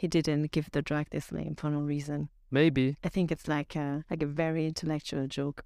he 0.03 0.09
didn't 0.09 0.51
give 0.51 0.69
the 0.73 0.83
drug 0.83 1.07
this 1.11 1.31
name 1.31 1.55
for 1.55 1.71
no 1.71 1.79
reason. 1.79 2.29
Maybe. 2.51 2.97
I 3.05 3.09
think 3.09 3.31
it's 3.31 3.47
like 3.47 3.77
a 3.77 4.05
like 4.11 4.21
a 4.21 4.27
very 4.27 4.67
intellectual 4.67 5.29
joke. 5.29 5.65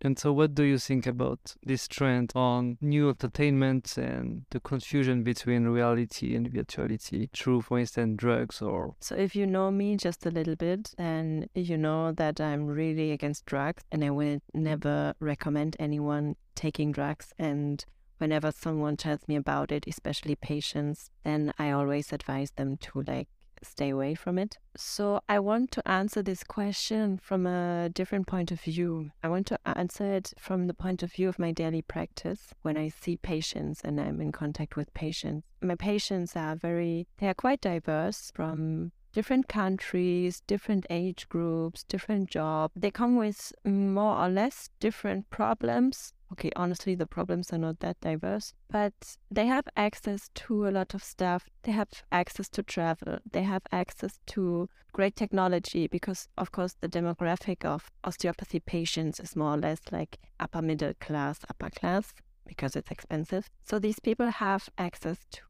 And 0.00 0.16
so, 0.16 0.32
what 0.32 0.54
do 0.54 0.62
you 0.62 0.78
think 0.78 1.08
about 1.08 1.56
this 1.66 1.88
trend 1.88 2.30
on 2.36 2.78
new 2.80 3.08
entertainment 3.08 3.96
and 3.96 4.44
the 4.50 4.60
confusion 4.60 5.24
between 5.24 5.64
reality 5.64 6.36
and 6.36 6.48
virtuality 6.48 7.30
through, 7.32 7.62
for 7.62 7.80
instance, 7.80 8.14
drugs 8.16 8.62
or? 8.62 8.94
So, 9.00 9.16
if 9.16 9.34
you 9.34 9.44
know 9.44 9.72
me 9.72 9.96
just 9.96 10.24
a 10.24 10.30
little 10.30 10.54
bit, 10.54 10.94
and 10.96 11.48
you 11.52 11.76
know 11.76 12.12
that 12.12 12.40
I'm 12.40 12.64
really 12.66 13.10
against 13.10 13.44
drugs, 13.44 13.82
and 13.90 14.04
I 14.04 14.10
will 14.10 14.38
never 14.54 15.14
recommend 15.18 15.74
anyone 15.80 16.36
taking 16.54 16.92
drugs. 16.92 17.32
And 17.40 17.84
whenever 18.18 18.52
someone 18.52 18.96
tells 18.96 19.26
me 19.26 19.34
about 19.34 19.72
it, 19.72 19.84
especially 19.88 20.36
patients, 20.36 21.10
then 21.24 21.52
I 21.58 21.72
always 21.72 22.12
advise 22.12 22.52
them 22.52 22.76
to 22.76 23.02
like 23.04 23.26
stay 23.62 23.90
away 23.90 24.14
from 24.14 24.38
it. 24.38 24.58
So 24.76 25.20
I 25.28 25.38
want 25.38 25.70
to 25.72 25.88
answer 25.88 26.22
this 26.22 26.44
question 26.44 27.18
from 27.18 27.46
a 27.46 27.88
different 27.88 28.26
point 28.26 28.50
of 28.50 28.60
view. 28.60 29.10
I 29.22 29.28
want 29.28 29.46
to 29.48 29.58
answer 29.64 30.14
it 30.14 30.32
from 30.38 30.66
the 30.66 30.74
point 30.74 31.02
of 31.02 31.12
view 31.12 31.28
of 31.28 31.38
my 31.38 31.52
daily 31.52 31.82
practice 31.82 32.54
when 32.62 32.76
I 32.76 32.88
see 32.88 33.16
patients 33.16 33.80
and 33.82 34.00
I'm 34.00 34.20
in 34.20 34.32
contact 34.32 34.76
with 34.76 34.92
patients. 34.94 35.46
My 35.60 35.74
patients 35.74 36.36
are 36.36 36.56
very, 36.56 37.08
they 37.18 37.28
are 37.28 37.34
quite 37.34 37.60
diverse 37.60 38.30
from 38.34 38.92
different 39.12 39.48
countries, 39.48 40.42
different 40.46 40.86
age 40.90 41.28
groups, 41.28 41.82
different 41.84 42.30
jobs. 42.30 42.72
They 42.76 42.90
come 42.90 43.16
with 43.16 43.52
more 43.64 44.16
or 44.16 44.28
less 44.28 44.70
different 44.80 45.28
problems 45.30 46.12
okay, 46.32 46.50
honestly, 46.56 46.94
the 46.94 47.06
problems 47.06 47.52
are 47.52 47.58
not 47.58 47.80
that 47.80 48.00
diverse, 48.00 48.54
but 48.70 49.16
they 49.30 49.46
have 49.46 49.66
access 49.76 50.30
to 50.34 50.68
a 50.68 50.70
lot 50.70 50.94
of 50.94 51.02
stuff. 51.02 51.48
They 51.62 51.72
have 51.72 51.88
access 52.12 52.48
to 52.50 52.62
travel. 52.62 53.18
They 53.30 53.42
have 53.42 53.62
access 53.72 54.20
to 54.28 54.68
great 54.92 55.16
technology 55.16 55.86
because, 55.86 56.28
of 56.36 56.52
course, 56.52 56.74
the 56.80 56.88
demographic 56.88 57.64
of 57.64 57.90
osteopathy 58.04 58.60
patients 58.60 59.20
is 59.20 59.36
more 59.36 59.54
or 59.54 59.58
less 59.58 59.80
like 59.90 60.18
upper 60.40 60.62
middle 60.62 60.94
class, 61.00 61.40
upper 61.48 61.70
class 61.70 62.12
because 62.46 62.74
it's 62.76 62.90
expensive. 62.90 63.48
So 63.62 63.78
these 63.78 64.00
people 64.00 64.28
have 64.28 64.68
access 64.78 65.18
to 65.32 65.42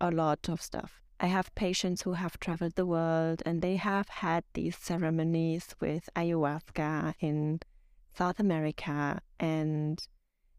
a 0.00 0.10
lot 0.10 0.48
of 0.48 0.60
stuff. 0.60 1.00
I 1.20 1.26
have 1.26 1.54
patients 1.54 2.02
who 2.02 2.14
have 2.14 2.38
traveled 2.40 2.74
the 2.74 2.84
world 2.84 3.42
and 3.46 3.62
they 3.62 3.76
have 3.76 4.08
had 4.08 4.44
these 4.52 4.76
ceremonies 4.76 5.74
with 5.80 6.10
ayahuasca 6.16 7.14
in 7.20 7.60
South 8.16 8.38
America 8.40 9.20
and 9.40 10.06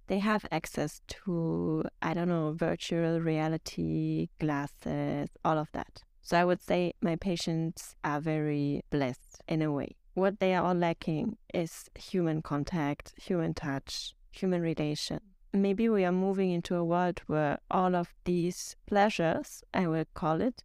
they 0.08 0.20
have 0.20 0.46
access 0.52 1.02
to, 1.08 1.84
I 2.02 2.14
don't 2.14 2.28
know, 2.28 2.54
virtual 2.56 3.20
reality 3.20 4.30
glasses, 4.40 5.30
all 5.44 5.58
of 5.58 5.72
that. 5.72 6.04
So 6.22 6.38
I 6.38 6.46
would 6.46 6.62
say 6.62 6.94
my 7.02 7.16
patients 7.16 7.96
are 8.04 8.20
very 8.20 8.84
blessed 8.90 9.42
in 9.48 9.62
a 9.62 9.72
way. 9.72 9.96
What 10.14 10.40
they 10.40 10.56
are 10.56 10.64
all 10.66 10.76
lacking 10.76 11.38
is 11.54 11.90
human 11.96 12.42
contact, 12.42 13.14
human 13.22 13.54
touch, 13.54 14.16
human 14.32 14.62
relation. 14.62 15.20
Maybe 15.54 15.88
we 15.88 16.04
are 16.04 16.12
moving 16.12 16.52
into 16.52 16.76
a 16.76 16.84
world 16.84 17.22
where 17.28 17.60
all 17.72 17.96
of 17.96 18.14
these 18.26 18.76
pleasures, 18.88 19.64
I 19.74 19.88
will 19.88 20.06
call 20.14 20.42
it, 20.42 20.64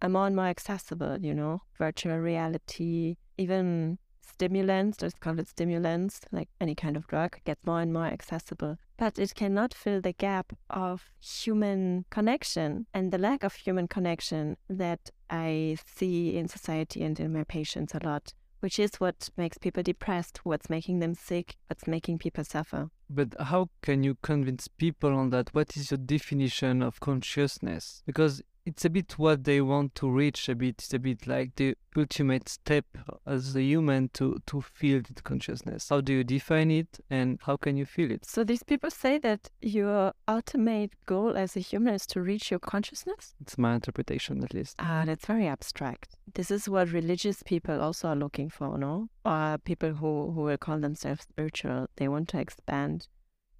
are 0.00 0.08
more 0.08 0.26
and 0.26 0.36
more 0.36 0.46
accessible, 0.46 1.18
you 1.20 1.34
know, 1.34 1.62
virtual 1.78 2.16
reality, 2.18 3.16
even 3.38 3.98
stimulants, 4.22 5.02
let's 5.02 5.14
call 5.18 5.38
it 5.38 5.48
stimulants, 5.48 6.20
like 6.30 6.48
any 6.60 6.74
kind 6.74 6.96
of 6.96 7.06
drug, 7.06 7.38
gets 7.44 7.64
more 7.64 7.80
and 7.80 7.92
more 7.92 8.06
accessible. 8.06 8.78
But 8.96 9.18
it 9.18 9.34
cannot 9.34 9.74
fill 9.74 10.00
the 10.00 10.12
gap 10.12 10.52
of 10.70 11.10
human 11.20 12.04
connection 12.10 12.86
and 12.94 13.12
the 13.12 13.18
lack 13.18 13.42
of 13.42 13.54
human 13.54 13.88
connection 13.88 14.56
that 14.68 15.10
I 15.28 15.76
see 15.86 16.36
in 16.36 16.48
society 16.48 17.02
and 17.02 17.18
in 17.18 17.32
my 17.32 17.44
patients 17.44 17.94
a 17.94 18.04
lot, 18.04 18.32
which 18.60 18.78
is 18.78 18.94
what 19.00 19.28
makes 19.36 19.58
people 19.58 19.82
depressed, 19.82 20.40
what's 20.44 20.70
making 20.70 21.00
them 21.00 21.14
sick, 21.14 21.56
what's 21.66 21.86
making 21.86 22.18
people 22.18 22.44
suffer. 22.44 22.90
But 23.10 23.34
how 23.38 23.70
can 23.82 24.04
you 24.04 24.16
convince 24.22 24.68
people 24.68 25.14
on 25.14 25.30
that? 25.30 25.50
What 25.52 25.76
is 25.76 25.90
your 25.90 25.98
definition 25.98 26.82
of 26.82 27.00
consciousness? 27.00 28.02
Because 28.06 28.42
it's 28.64 28.84
a 28.84 28.90
bit 28.90 29.18
what 29.18 29.44
they 29.44 29.60
want 29.60 29.94
to 29.96 30.08
reach 30.10 30.48
a 30.48 30.54
bit 30.54 30.76
it's 30.78 30.94
a 30.94 30.98
bit 30.98 31.26
like 31.26 31.54
the 31.56 31.74
ultimate 31.96 32.48
step 32.48 32.84
as 33.26 33.54
a 33.56 33.62
human 33.62 34.08
to 34.14 34.40
to 34.46 34.60
feel 34.60 35.00
the 35.14 35.22
consciousness. 35.22 35.88
How 35.88 36.00
do 36.00 36.12
you 36.12 36.24
define 36.24 36.70
it 36.70 37.00
and 37.10 37.38
how 37.42 37.56
can 37.56 37.76
you 37.76 37.84
feel 37.84 38.10
it? 38.10 38.24
So 38.24 38.44
these 38.44 38.62
people 38.62 38.90
say 38.90 39.18
that 39.18 39.50
your 39.60 40.12
ultimate 40.28 40.92
goal 41.06 41.36
as 41.36 41.56
a 41.56 41.60
human 41.60 41.94
is 41.94 42.06
to 42.06 42.22
reach 42.22 42.50
your 42.50 42.60
consciousness? 42.60 43.34
It's 43.40 43.58
my 43.58 43.74
interpretation 43.74 44.42
at 44.42 44.54
least. 44.54 44.76
Ah 44.78 45.02
that's 45.04 45.26
very 45.26 45.46
abstract. 45.46 46.16
This 46.34 46.50
is 46.50 46.68
what 46.68 46.92
religious 46.92 47.42
people 47.42 47.80
also 47.80 48.08
are 48.08 48.16
looking 48.16 48.48
for 48.48 48.78
no? 48.78 49.08
Or 49.24 49.58
people 49.64 49.94
who 49.94 50.32
who 50.32 50.42
will 50.42 50.58
call 50.58 50.78
themselves 50.78 51.22
spiritual 51.22 51.88
they 51.96 52.08
want 52.08 52.28
to 52.28 52.38
expand 52.38 53.08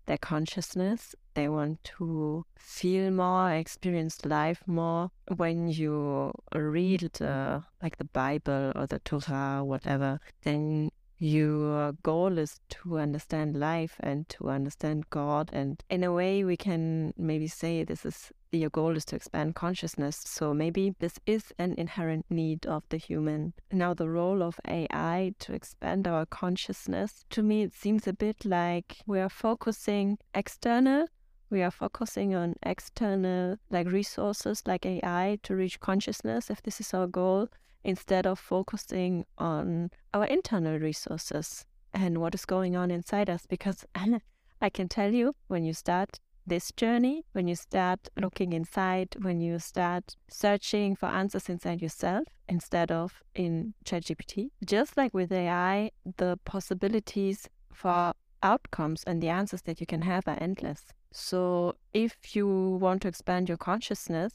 their 0.07 0.19
consciousness. 0.19 1.15
They 1.35 1.49
want 1.49 1.83
to 1.99 2.45
feel 2.57 3.11
more, 3.11 3.53
experience 3.53 4.25
life 4.25 4.63
more. 4.67 5.11
When 5.37 5.69
you 5.69 6.33
read 6.55 7.01
the, 7.01 7.25
mm-hmm. 7.25 7.67
like 7.83 7.99
the 7.99 8.05
Bible 8.05 8.73
or 8.75 8.87
the 8.87 8.99
Torah, 9.01 9.63
whatever, 9.65 10.21
then 10.43 10.91
your 11.19 11.93
goal 12.03 12.37
is 12.37 12.59
to 12.69 12.99
understand 12.99 13.57
life 13.57 13.95
and 14.01 14.29
to 14.29 14.51
understand 14.51 15.09
God. 15.11 15.51
And 15.53 15.83
in 15.89 16.03
a 16.03 16.13
way, 16.13 16.43
we 16.43 16.57
can 16.57 17.15
maybe 17.17 17.47
say 17.47 17.85
this 17.85 18.05
is 18.05 18.33
your 18.51 18.71
goal 18.71 18.97
is 18.97 19.05
to 19.07 19.17
expand 19.17 19.55
consciousness. 19.55 20.17
So 20.27 20.53
maybe 20.53 20.95
this 20.99 21.15
is 21.25 21.53
an 21.59 21.75
inherent 21.79 22.27
need 22.29 22.67
of 22.67 22.83
the 22.89 22.97
human. 22.97 23.55
Now, 23.71 23.95
the 23.95 24.11
role 24.11 24.43
of 24.43 24.61
AI 24.67 25.35
to 25.39 25.55
expand 25.55 26.07
our 26.07 26.27
consciousness, 26.27 27.25
to 27.31 27.43
me, 27.43 27.63
it 27.63 27.73
seems 27.73 28.07
a 28.07 28.13
bit 28.13 28.45
like 28.45 28.99
we 29.07 29.21
are 29.21 29.31
focusing 29.31 30.19
external 30.35 31.07
we 31.53 31.63
are 31.63 31.71
focusing 31.71 32.35
on 32.35 32.55
external 32.63 33.59
like 33.71 33.87
resources 33.87 34.63
like 34.67 34.87
AI 34.87 35.39
to 35.43 35.55
reach 35.55 35.79
consciousness 35.81 36.49
if 36.49 36.63
this 36.63 36.81
is 36.81 36.95
our 36.95 37.07
goal 37.07 37.49
instead 37.85 38.27
of 38.27 38.39
focusing 38.39 39.27
on 39.37 39.91
our 40.15 40.25
internal 40.25 40.79
resources 40.79 41.67
and 41.93 42.19
what 42.19 42.35
is 42.35 42.47
going 42.47 42.75
on 42.75 42.91
inside 42.91 43.29
us. 43.29 43.45
Because 43.47 43.85
I 44.63 44.71
can 44.71 44.89
tell 44.89 45.13
you, 45.13 45.35
when 45.49 45.63
you 45.63 45.75
start 45.75 46.21
this 46.47 46.73
journey, 46.73 47.25
when 47.33 47.47
you 47.49 47.55
start 47.55 48.09
looking 48.19 48.55
inside, 48.55 49.15
when 49.21 49.43
you 49.43 49.59
start 49.59 50.17
searching 50.29 50.97
for 50.97 51.07
answers 51.07 51.51
inside 51.51 51.83
yourself 51.83 52.25
instead 52.49 52.91
of 52.91 53.23
in 53.35 53.75
ChatGPT, 53.85 54.51
just 54.65 54.97
like 54.97 55.13
with 55.13 55.31
AI, 55.31 55.91
the 56.17 56.39
possibilities 56.47 57.47
for 57.73 58.15
outcomes 58.43 59.05
and 59.05 59.23
the 59.23 59.29
answers 59.29 59.63
that 59.63 59.81
you 59.81 59.87
can 59.87 60.03
have 60.03 60.27
are 60.27 60.39
endless. 60.41 60.87
So, 61.13 61.77
if 61.93 62.35
you 62.35 62.47
want 62.81 63.03
to 63.03 63.09
expand 63.09 63.49
your 63.49 63.59
consciousness, 63.59 64.33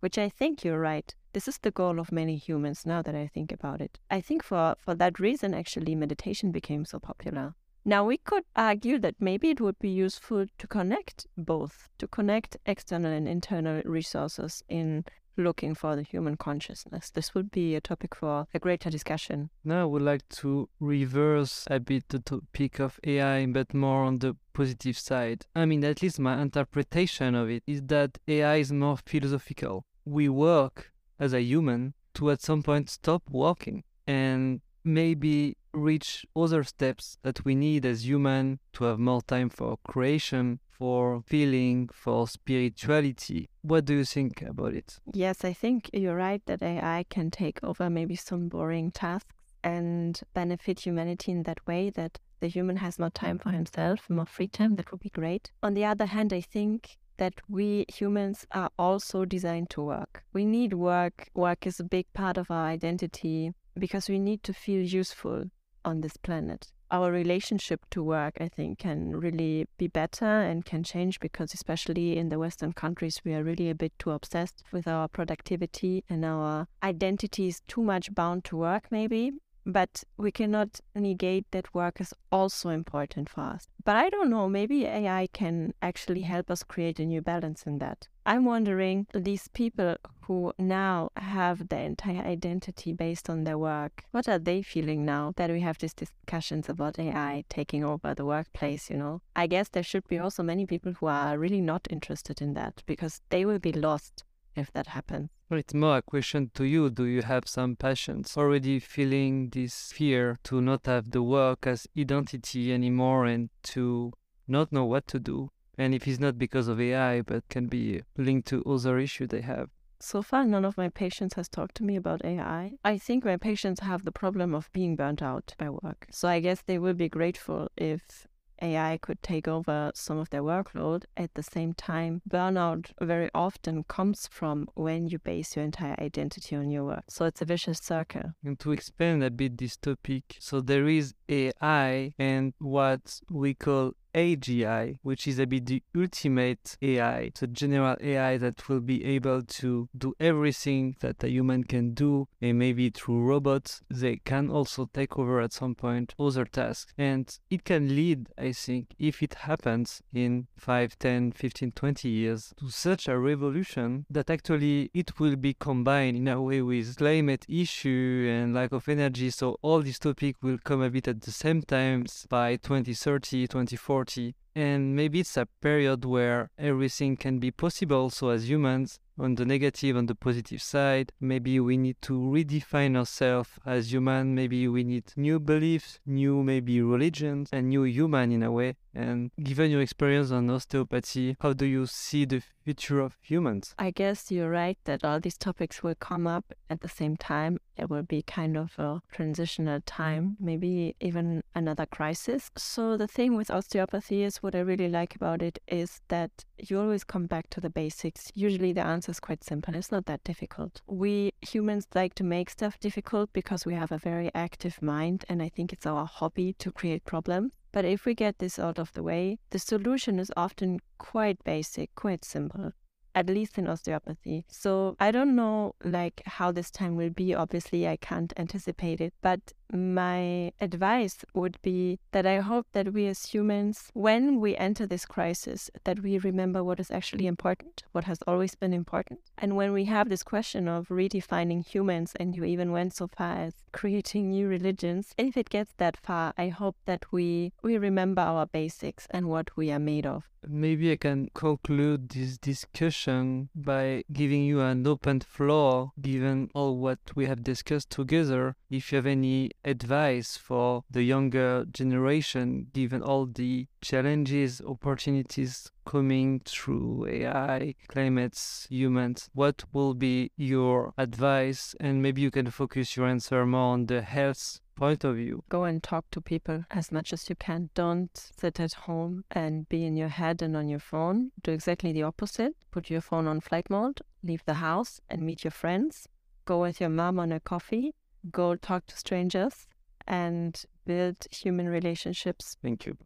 which 0.00 0.18
I 0.18 0.28
think 0.28 0.64
you're 0.64 0.80
right, 0.80 1.14
this 1.32 1.46
is 1.46 1.58
the 1.58 1.70
goal 1.70 2.00
of 2.00 2.10
many 2.10 2.36
humans 2.36 2.84
now 2.84 3.00
that 3.02 3.14
I 3.14 3.28
think 3.28 3.52
about 3.52 3.80
it. 3.80 3.98
I 4.10 4.20
think 4.20 4.42
for, 4.42 4.74
for 4.78 4.94
that 4.96 5.20
reason, 5.20 5.54
actually, 5.54 5.94
meditation 5.94 6.50
became 6.50 6.84
so 6.84 6.98
popular. 6.98 7.54
Now, 7.84 8.04
we 8.04 8.16
could 8.16 8.42
argue 8.56 8.98
that 8.98 9.14
maybe 9.20 9.50
it 9.50 9.60
would 9.60 9.78
be 9.78 9.88
useful 9.88 10.46
to 10.58 10.66
connect 10.66 11.28
both, 11.36 11.88
to 11.98 12.08
connect 12.08 12.56
external 12.66 13.12
and 13.12 13.28
internal 13.28 13.80
resources 13.84 14.64
in 14.68 15.04
looking 15.36 15.74
for 15.74 15.96
the 15.96 16.02
human 16.02 16.36
consciousness. 16.36 17.10
This 17.10 17.34
would 17.34 17.50
be 17.50 17.74
a 17.74 17.80
topic 17.80 18.14
for 18.14 18.46
a 18.54 18.58
greater 18.58 18.90
discussion. 18.90 19.50
Now, 19.64 19.82
I 19.82 19.84
would 19.84 20.02
like 20.02 20.28
to 20.40 20.68
reverse 20.80 21.64
a 21.70 21.80
bit 21.80 22.08
the 22.08 22.18
topic 22.18 22.80
of 22.80 22.98
AI, 23.04 23.46
but 23.46 23.74
more 23.74 24.04
on 24.04 24.18
the 24.18 24.36
positive 24.52 24.98
side. 24.98 25.46
I 25.54 25.66
mean, 25.66 25.84
at 25.84 26.02
least 26.02 26.18
my 26.18 26.40
interpretation 26.40 27.34
of 27.34 27.50
it 27.50 27.62
is 27.66 27.82
that 27.86 28.18
AI 28.26 28.56
is 28.56 28.72
more 28.72 28.96
philosophical. 28.96 29.84
We 30.04 30.28
work 30.28 30.92
as 31.18 31.32
a 31.32 31.40
human 31.40 31.94
to 32.14 32.30
at 32.30 32.42
some 32.42 32.62
point 32.62 32.90
stop 32.90 33.22
working. 33.30 33.84
and 34.06 34.60
maybe 34.86 35.56
reach 35.72 36.24
other 36.34 36.64
steps 36.64 37.18
that 37.22 37.44
we 37.44 37.54
need 37.54 37.84
as 37.84 38.06
human 38.06 38.58
to 38.72 38.84
have 38.84 38.98
more 38.98 39.20
time 39.22 39.50
for 39.50 39.76
creation 39.86 40.58
for 40.70 41.22
feeling 41.26 41.88
for 41.92 42.28
spirituality. 42.28 43.48
What 43.62 43.84
do 43.84 43.94
you 43.94 44.04
think 44.04 44.42
about 44.42 44.74
it? 44.74 44.98
Yes 45.12 45.44
i 45.44 45.52
think 45.52 45.90
you're 45.92 46.16
right 46.16 46.42
that 46.46 46.62
ai 46.62 47.04
can 47.08 47.30
take 47.30 47.58
over 47.62 47.88
maybe 47.90 48.16
some 48.16 48.48
boring 48.48 48.90
tasks 48.90 49.34
and 49.64 50.20
benefit 50.34 50.80
humanity 50.80 51.32
in 51.32 51.42
that 51.44 51.66
way 51.66 51.90
that 51.90 52.18
the 52.40 52.48
human 52.48 52.76
has 52.76 52.98
more 52.98 53.10
time 53.10 53.38
for 53.38 53.50
himself 53.50 53.98
more 54.10 54.26
free 54.26 54.48
time. 54.48 54.76
That 54.76 54.92
would 54.92 55.00
be 55.00 55.10
great. 55.10 55.50
On 55.62 55.74
the 55.74 55.84
other 55.84 56.06
hand 56.06 56.32
i 56.32 56.40
think 56.40 56.98
that 57.16 57.34
we 57.48 57.86
humans 57.88 58.46
are 58.52 58.70
also 58.78 59.24
designed 59.24 59.70
to 59.70 59.80
work. 59.82 60.24
We 60.34 60.44
need 60.44 60.74
work. 60.74 61.30
Work 61.34 61.66
is 61.66 61.80
a 61.80 61.84
big 61.84 62.06
part 62.12 62.36
of 62.36 62.50
our 62.50 62.66
identity 62.66 63.52
because 63.78 64.08
we 64.08 64.18
need 64.18 64.42
to 64.44 64.52
feel 64.52 64.82
useful 64.82 65.44
on 65.84 66.00
this 66.00 66.16
planet. 66.16 66.72
Our 66.90 67.10
relationship 67.10 67.80
to 67.90 68.02
work, 68.02 68.38
I 68.40 68.48
think, 68.48 68.78
can 68.78 69.16
really 69.16 69.66
be 69.76 69.88
better 69.88 70.24
and 70.24 70.64
can 70.64 70.84
change 70.84 71.18
because, 71.18 71.52
especially 71.52 72.16
in 72.16 72.28
the 72.28 72.38
Western 72.38 72.72
countries, 72.72 73.20
we 73.24 73.34
are 73.34 73.42
really 73.42 73.70
a 73.70 73.74
bit 73.74 73.92
too 73.98 74.12
obsessed 74.12 74.62
with 74.72 74.86
our 74.86 75.08
productivity 75.08 76.04
and 76.08 76.24
our 76.24 76.68
identity 76.82 77.48
is 77.48 77.60
too 77.66 77.82
much 77.82 78.14
bound 78.14 78.44
to 78.44 78.56
work, 78.56 78.84
maybe 78.90 79.32
but 79.66 80.04
we 80.16 80.30
cannot 80.30 80.80
negate 80.94 81.44
that 81.50 81.74
work 81.74 82.00
is 82.00 82.14
also 82.30 82.68
important 82.70 83.28
for 83.28 83.40
us. 83.40 83.66
But 83.84 83.96
I 83.96 84.08
don't 84.08 84.30
know, 84.30 84.48
maybe 84.48 84.86
AI 84.86 85.28
can 85.32 85.74
actually 85.82 86.22
help 86.22 86.50
us 86.50 86.62
create 86.62 87.00
a 87.00 87.04
new 87.04 87.20
balance 87.20 87.64
in 87.64 87.78
that. 87.78 88.06
I'm 88.24 88.44
wondering 88.44 89.08
these 89.12 89.48
people 89.48 89.96
who 90.26 90.52
now 90.58 91.10
have 91.16 91.68
their 91.68 91.84
entire 91.84 92.22
identity 92.22 92.92
based 92.92 93.30
on 93.30 93.44
their 93.44 93.58
work, 93.58 94.04
what 94.10 94.28
are 94.28 94.38
they 94.38 94.60
feeling 94.62 95.04
now 95.04 95.32
that 95.36 95.50
we 95.50 95.60
have 95.60 95.78
these 95.78 95.94
discussions 95.94 96.68
about 96.68 96.98
AI 96.98 97.44
taking 97.48 97.84
over 97.84 98.14
the 98.14 98.24
workplace, 98.24 98.90
you 98.90 98.96
know? 98.96 99.22
I 99.36 99.46
guess 99.46 99.68
there 99.68 99.82
should 99.82 100.08
be 100.08 100.18
also 100.18 100.42
many 100.42 100.66
people 100.66 100.92
who 100.92 101.06
are 101.06 101.38
really 101.38 101.60
not 101.60 101.86
interested 101.90 102.42
in 102.42 102.54
that 102.54 102.82
because 102.86 103.20
they 103.30 103.44
will 103.44 103.60
be 103.60 103.72
lost 103.72 104.24
if 104.56 104.72
that 104.72 104.88
happens. 104.88 105.30
Well, 105.48 105.60
it's 105.60 105.74
more 105.74 105.98
a 105.98 106.02
question 106.02 106.50
to 106.54 106.64
you. 106.64 106.90
Do 106.90 107.04
you 107.04 107.22
have 107.22 107.46
some 107.46 107.76
passions 107.76 108.36
already 108.36 108.80
feeling 108.80 109.50
this 109.50 109.92
fear 109.92 110.38
to 110.44 110.60
not 110.60 110.86
have 110.86 111.12
the 111.12 111.22
work 111.22 111.66
as 111.66 111.86
identity 111.96 112.72
anymore 112.72 113.26
and 113.26 113.50
to 113.74 114.12
not 114.48 114.72
know 114.72 114.84
what 114.84 115.06
to 115.08 115.20
do? 115.20 115.50
And 115.78 115.94
if 115.94 116.08
it's 116.08 116.18
not 116.18 116.38
because 116.38 116.68
of 116.68 116.80
AI, 116.80 117.20
but 117.20 117.48
can 117.48 117.66
be 117.66 118.02
linked 118.16 118.48
to 118.48 118.64
other 118.64 118.98
issues 118.98 119.28
they 119.28 119.42
have. 119.42 119.68
So 119.98 120.22
far, 120.22 120.44
none 120.44 120.64
of 120.64 120.76
my 120.76 120.88
patients 120.88 121.34
has 121.34 121.48
talked 121.48 121.76
to 121.76 121.84
me 121.84 121.96
about 121.96 122.24
AI. 122.24 122.72
I 122.84 122.98
think 122.98 123.24
my 123.24 123.36
patients 123.36 123.80
have 123.80 124.04
the 124.04 124.12
problem 124.12 124.54
of 124.54 124.70
being 124.72 124.96
burnt 124.96 125.22
out 125.22 125.54
by 125.58 125.70
work. 125.70 126.06
So 126.10 126.28
I 126.28 126.40
guess 126.40 126.62
they 126.62 126.78
will 126.78 126.94
be 126.94 127.08
grateful 127.08 127.68
if 127.76 128.26
AI 128.62 128.98
could 128.98 129.22
take 129.22 129.48
over 129.48 129.92
some 129.94 130.18
of 130.18 130.30
their 130.30 130.42
workload. 130.42 131.04
At 131.16 131.34
the 131.34 131.42
same 131.42 131.74
time, 131.74 132.22
burnout 132.28 132.92
very 133.00 133.30
often 133.34 133.84
comes 133.84 134.28
from 134.30 134.68
when 134.74 135.08
you 135.08 135.18
base 135.18 135.56
your 135.56 135.64
entire 135.64 135.96
identity 135.98 136.56
on 136.56 136.70
your 136.70 136.84
work. 136.84 137.04
So 137.08 137.24
it's 137.24 137.42
a 137.42 137.44
vicious 137.44 137.78
circle. 137.78 138.32
And 138.44 138.58
to 138.60 138.72
expand 138.72 139.22
a 139.24 139.30
bit 139.30 139.58
this 139.58 139.76
topic, 139.76 140.36
so 140.40 140.60
there 140.60 140.86
is 140.86 141.14
AI 141.28 142.14
and 142.18 142.54
what 142.58 143.20
we 143.30 143.54
call 143.54 143.92
AGI, 144.16 144.98
which 145.02 145.28
is 145.28 145.38
a 145.38 145.46
bit 145.46 145.66
the 145.66 145.82
ultimate 145.94 146.78
AI, 146.80 147.30
the 147.38 147.46
general 147.46 147.96
AI 148.00 148.38
that 148.38 148.66
will 148.66 148.80
be 148.80 149.04
able 149.04 149.42
to 149.42 149.88
do 149.96 150.14
everything 150.18 150.96
that 151.00 151.22
a 151.22 151.28
human 151.28 151.64
can 151.64 151.92
do, 151.92 152.26
and 152.40 152.58
maybe 152.58 152.88
through 152.88 153.20
robots, 153.20 153.82
they 153.90 154.16
can 154.24 154.48
also 154.50 154.88
take 154.94 155.18
over 155.18 155.40
at 155.42 155.52
some 155.52 155.74
point 155.74 156.14
other 156.18 156.46
tasks. 156.46 156.94
And 156.96 157.38
it 157.50 157.64
can 157.64 157.94
lead, 157.94 158.28
I 158.38 158.52
think, 158.52 158.94
if 158.98 159.22
it 159.22 159.34
happens 159.34 160.02
in 160.14 160.46
5, 160.56 160.98
10, 160.98 161.32
15, 161.32 161.72
20 161.72 162.08
years, 162.08 162.54
to 162.58 162.70
such 162.70 163.08
a 163.08 163.18
revolution 163.18 164.06
that 164.08 164.30
actually 164.30 164.90
it 164.94 165.20
will 165.20 165.36
be 165.36 165.52
combined 165.52 166.16
in 166.16 166.28
a 166.28 166.40
way 166.40 166.62
with 166.62 166.96
climate 166.96 167.44
issue 167.48 168.26
and 168.30 168.54
lack 168.54 168.72
of 168.72 168.88
energy. 168.88 169.28
So 169.28 169.58
all 169.60 169.82
these 169.82 169.98
topics 169.98 170.38
will 170.42 170.58
come 170.64 170.80
a 170.80 170.88
bit 170.88 171.06
at 171.08 171.20
the 171.20 171.32
same 171.32 171.60
time 171.60 172.06
by 172.30 172.56
2030, 172.56 173.46
2040 173.48 174.05
and 174.54 174.96
maybe 174.96 175.20
it's 175.20 175.36
a 175.36 175.46
period 175.60 176.04
where 176.04 176.50
everything 176.58 177.16
can 177.16 177.38
be 177.38 177.50
possible. 177.50 178.10
So, 178.10 178.30
as 178.30 178.48
humans, 178.48 178.98
on 179.18 179.34
the 179.34 179.44
negative, 179.44 179.96
on 179.96 180.06
the 180.06 180.14
positive 180.14 180.62
side, 180.62 181.12
maybe 181.20 181.58
we 181.60 181.76
need 181.76 181.96
to 182.02 182.12
redefine 182.12 182.96
ourselves 182.96 183.50
as 183.64 183.92
human. 183.92 184.34
Maybe 184.34 184.68
we 184.68 184.84
need 184.84 185.12
new 185.16 185.40
beliefs, 185.40 186.00
new 186.06 186.42
maybe 186.42 186.82
religions, 186.82 187.48
and 187.52 187.68
new 187.68 187.84
human 187.84 188.32
in 188.32 188.42
a 188.42 188.52
way. 188.52 188.76
And 188.94 189.30
given 189.42 189.70
your 189.70 189.82
experience 189.82 190.30
on 190.30 190.48
osteopathy, 190.48 191.36
how 191.40 191.52
do 191.52 191.66
you 191.66 191.86
see 191.86 192.24
the 192.24 192.42
future 192.64 193.00
of 193.00 193.18
humans? 193.20 193.74
I 193.78 193.90
guess 193.90 194.32
you're 194.32 194.50
right 194.50 194.78
that 194.84 195.04
all 195.04 195.20
these 195.20 195.36
topics 195.36 195.82
will 195.82 195.94
come 195.94 196.26
up 196.26 196.54
at 196.70 196.80
the 196.80 196.88
same 196.88 197.16
time. 197.16 197.58
It 197.76 197.90
will 197.90 198.02
be 198.02 198.22
kind 198.22 198.56
of 198.56 198.72
a 198.78 199.02
transitional 199.12 199.80
time, 199.84 200.38
maybe 200.40 200.96
even 200.98 201.42
another 201.54 201.84
crisis. 201.84 202.50
So, 202.56 202.96
the 202.96 203.06
thing 203.06 203.36
with 203.36 203.50
osteopathy 203.50 204.22
is 204.22 204.38
what 204.38 204.54
I 204.54 204.60
really 204.60 204.88
like 204.88 205.14
about 205.14 205.42
it 205.42 205.58
is 205.68 206.00
that 206.08 206.30
you 206.58 206.80
always 206.80 207.04
come 207.04 207.26
back 207.26 207.50
to 207.50 207.60
the 207.60 207.68
basics. 207.68 208.32
Usually, 208.34 208.72
the 208.72 208.80
answer 208.80 209.05
is 209.08 209.20
quite 209.20 209.44
simple, 209.44 209.74
it's 209.74 209.92
not 209.92 210.06
that 210.06 210.24
difficult. 210.24 210.82
We 210.86 211.32
humans 211.40 211.86
like 211.94 212.14
to 212.16 212.24
make 212.24 212.50
stuff 212.50 212.78
difficult 212.80 213.32
because 213.32 213.66
we 213.66 213.74
have 213.74 213.92
a 213.92 213.98
very 213.98 214.30
active 214.34 214.80
mind, 214.82 215.24
and 215.28 215.42
I 215.42 215.48
think 215.48 215.72
it's 215.72 215.86
our 215.86 216.06
hobby 216.06 216.54
to 216.54 216.70
create 216.70 217.04
problems. 217.04 217.52
But 217.72 217.84
if 217.84 218.06
we 218.06 218.14
get 218.14 218.38
this 218.38 218.58
out 218.58 218.78
of 218.78 218.92
the 218.94 219.02
way, 219.02 219.38
the 219.50 219.58
solution 219.58 220.18
is 220.18 220.32
often 220.36 220.80
quite 220.98 221.42
basic, 221.44 221.94
quite 221.94 222.24
simple 222.24 222.72
at 223.16 223.28
least 223.28 223.58
in 223.58 223.66
osteopathy. 223.66 224.44
So 224.46 224.94
I 225.00 225.10
don't 225.10 225.34
know 225.34 225.74
like 225.82 226.22
how 226.26 226.52
this 226.52 226.70
time 226.70 226.96
will 226.96 227.10
be. 227.10 227.34
Obviously, 227.34 227.88
I 227.88 227.96
can't 227.96 228.32
anticipate 228.36 229.00
it, 229.00 229.14
but 229.22 229.40
my 229.72 230.52
advice 230.60 231.24
would 231.34 231.58
be 231.62 231.98
that 232.12 232.26
I 232.26 232.38
hope 232.38 232.66
that 232.72 232.92
we 232.92 233.06
as 233.06 233.26
humans, 233.26 233.90
when 233.94 234.38
we 234.40 234.56
enter 234.56 234.86
this 234.86 235.06
crisis, 235.06 235.70
that 235.84 236.02
we 236.02 236.18
remember 236.18 236.62
what 236.62 236.78
is 236.78 236.90
actually 236.90 237.26
important, 237.26 237.82
what 237.92 238.04
has 238.04 238.20
always 238.26 238.54
been 238.54 238.72
important. 238.72 239.20
And 239.38 239.56
when 239.56 239.72
we 239.72 239.84
have 239.86 240.08
this 240.08 240.22
question 240.22 240.68
of 240.68 240.88
redefining 240.88 241.66
humans, 241.66 242.12
and 242.20 242.36
you 242.36 242.44
even 242.44 242.70
went 242.70 242.94
so 242.94 243.08
far 243.08 243.36
as 243.38 243.54
creating 243.72 244.30
new 244.30 244.46
religions, 244.46 245.14
if 245.18 245.36
it 245.36 245.48
gets 245.48 245.72
that 245.78 245.96
far, 245.96 246.34
I 246.38 246.48
hope 246.48 246.76
that 246.84 247.10
we 247.10 247.52
we 247.62 247.78
remember 247.78 248.22
our 248.22 248.46
basics 248.46 249.08
and 249.10 249.28
what 249.28 249.56
we 249.56 249.72
are 249.72 249.78
made 249.78 250.06
of. 250.06 250.28
Maybe 250.48 250.92
I 250.92 250.96
can 250.96 251.28
conclude 251.34 252.10
this 252.10 252.38
discussion 252.38 253.48
by 253.54 254.04
giving 254.12 254.44
you 254.44 254.60
an 254.60 254.86
open 254.86 255.20
floor, 255.20 255.92
given 256.00 256.50
all 256.54 256.78
what 256.78 256.98
we 257.16 257.26
have 257.26 257.42
discussed 257.42 257.90
together. 257.90 258.54
If 258.70 258.92
you 258.92 258.96
have 258.96 259.06
any 259.06 259.50
advice 259.64 260.36
for 260.36 260.84
the 260.90 261.02
younger 261.02 261.66
generation, 261.70 262.68
given 262.72 263.02
all 263.02 263.26
the 263.26 263.66
challenges, 263.80 264.60
opportunities 264.60 265.70
coming 265.86 266.40
through 266.44 267.06
AI, 267.08 267.74
climates, 267.88 268.66
humans, 268.68 269.30
what 269.32 269.64
will 269.72 269.94
be 269.94 270.32
your 270.36 270.92
advice? 270.98 271.74
And 271.80 272.02
maybe 272.02 272.20
you 272.20 272.30
can 272.30 272.50
focus 272.50 272.96
your 272.96 273.06
answer 273.06 273.46
more 273.46 273.72
on 273.72 273.86
the 273.86 274.02
health 274.02 274.60
point 274.76 275.04
of 275.04 275.16
view. 275.16 275.42
Go 275.48 275.64
and 275.64 275.82
talk 275.82 276.04
to 276.10 276.20
people 276.20 276.64
as 276.70 276.92
much 276.92 277.12
as 277.12 277.28
you 277.30 277.36
can. 277.36 277.70
Don't 277.74 278.10
sit 278.38 278.60
at 278.60 278.74
home 278.74 279.24
and 279.30 279.68
be 279.68 279.84
in 279.84 279.96
your 279.96 280.08
head 280.08 280.42
and 280.42 280.56
on 280.56 280.68
your 280.68 280.80
phone. 280.80 281.30
Do 281.42 281.52
exactly 281.52 281.92
the 281.92 282.02
opposite. 282.02 282.54
Put 282.70 282.90
your 282.90 283.00
phone 283.00 283.26
on 283.26 283.40
flight 283.40 283.70
mode, 283.70 284.02
leave 284.22 284.44
the 284.44 284.54
house 284.54 285.00
and 285.08 285.22
meet 285.22 285.44
your 285.44 285.50
friends. 285.50 286.08
Go 286.44 286.60
with 286.60 286.80
your 286.80 286.90
mom 286.90 287.18
on 287.18 287.32
a 287.32 287.40
coffee. 287.40 287.94
Go 288.30 288.54
talk 288.54 288.86
to 288.86 288.96
strangers 288.96 289.66
and 290.06 290.62
build 290.84 291.16
human 291.30 291.68
relationships. 291.68 292.56
Thank 292.62 292.86
you. 292.86 292.96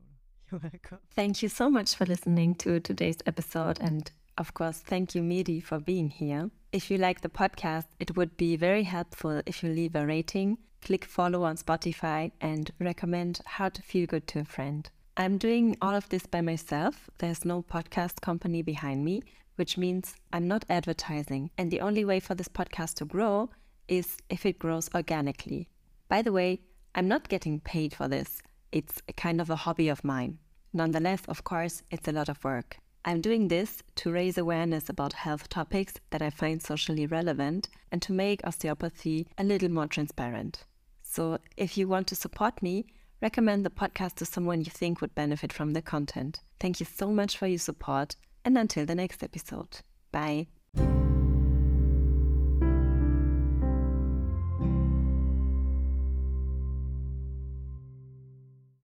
You're 0.51 0.61
welcome. 0.61 0.99
Thank 1.13 1.43
you 1.43 1.49
so 1.49 1.71
much 1.71 1.95
for 1.95 2.07
listening 2.07 2.55
to 2.57 2.81
today's 2.81 3.19
episode. 3.27 3.79
And 3.81 4.11
of 4.37 4.55
course, 4.55 4.79
thank 4.79 5.15
you, 5.15 5.23
Mehdi, 5.23 5.63
for 5.63 5.79
being 5.79 6.11
here. 6.11 6.51
If 6.73 6.91
you 6.91 6.99
like 6.99 7.21
the 7.21 7.29
podcast, 7.29 7.87
it 7.99 8.17
would 8.17 8.37
be 8.37 8.57
very 8.57 8.85
helpful 8.85 9.43
if 9.47 9.63
you 9.63 9.71
leave 9.71 9.95
a 9.95 10.07
rating 10.07 10.59
click 10.81 11.05
follow 11.05 11.45
on 11.45 11.57
Spotify, 11.57 12.33
and 12.41 12.71
recommend 12.79 13.41
How 13.45 13.69
to 13.69 13.83
Feel 13.83 14.07
Good 14.07 14.27
to 14.29 14.41
a 14.41 14.45
friend. 14.45 14.89
I'm 15.17 15.39
doing 15.39 15.77
all 15.83 15.95
of 15.95 16.09
this 16.09 16.27
by 16.27 16.41
myself. 16.41 17.11
There's 17.19 17.45
no 17.45 17.63
podcast 17.63 18.21
company 18.21 18.63
behind 18.63 19.05
me, 19.05 19.23
which 19.57 19.77
means 19.77 20.15
I'm 20.33 20.49
not 20.49 20.65
advertising. 20.69 21.51
And 21.59 21.71
the 21.71 21.81
only 21.81 22.05
way 22.05 22.21
for 22.21 22.35
this 22.35 22.49
podcast 22.49 22.95
to 22.95 23.05
grow 23.05 23.51
is 23.89 24.17
if 24.31 24.47
it 24.47 24.59
grows 24.59 24.89
organically. 24.95 25.69
By 26.09 26.23
the 26.23 26.33
way, 26.33 26.61
I'm 26.95 27.09
not 27.09 27.29
getting 27.29 27.61
paid 27.61 27.93
for 27.93 28.09
this. 28.09 28.43
It's 28.73 29.03
a 29.09 29.13
kind 29.13 29.41
of 29.41 29.51
a 29.51 29.57
hobby 29.57 29.89
of 29.89 30.05
mine. 30.05 30.39
Nonetheless, 30.73 31.23
of 31.27 31.45
course, 31.45 31.83
it's 31.91 32.09
a 32.09 32.13
lot 32.13 32.29
of 32.29 32.43
work. 32.45 32.79
I'm 33.05 33.21
doing 33.21 33.49
this 33.49 33.83
to 33.97 34.13
raise 34.13 34.37
awareness 34.37 34.89
about 34.89 35.15
health 35.15 35.49
topics 35.49 35.95
that 36.11 36.23
I 36.23 36.31
find 36.31 36.63
socially 36.63 37.07
relevant 37.07 37.69
and 37.91 38.01
to 38.03 38.13
make 38.13 38.47
osteopathy 38.47 39.27
a 39.39 39.45
little 39.45 39.71
more 39.71 39.87
transparent. 39.87 40.65
So 41.03 41.39
if 41.57 41.77
you 41.77 41.89
want 41.89 42.07
to 42.09 42.15
support 42.15 42.63
me, 42.63 42.85
recommend 43.23 43.65
the 43.65 43.71
podcast 43.71 44.15
to 44.17 44.27
someone 44.27 44.61
you 44.61 44.71
think 44.71 45.01
would 45.01 45.15
benefit 45.15 45.53
from 45.53 45.73
the 45.73 45.83
content. 45.83 46.41
Thank 46.61 46.79
you 46.79 46.87
so 46.87 47.09
much 47.09 47.37
for 47.37 47.47
your 47.47 47.59
support, 47.59 48.17
and 48.45 48.57
until 48.57 48.87
the 48.87 48.95
next 48.95 49.23
episode. 49.23 49.81
Bye. 50.13 50.47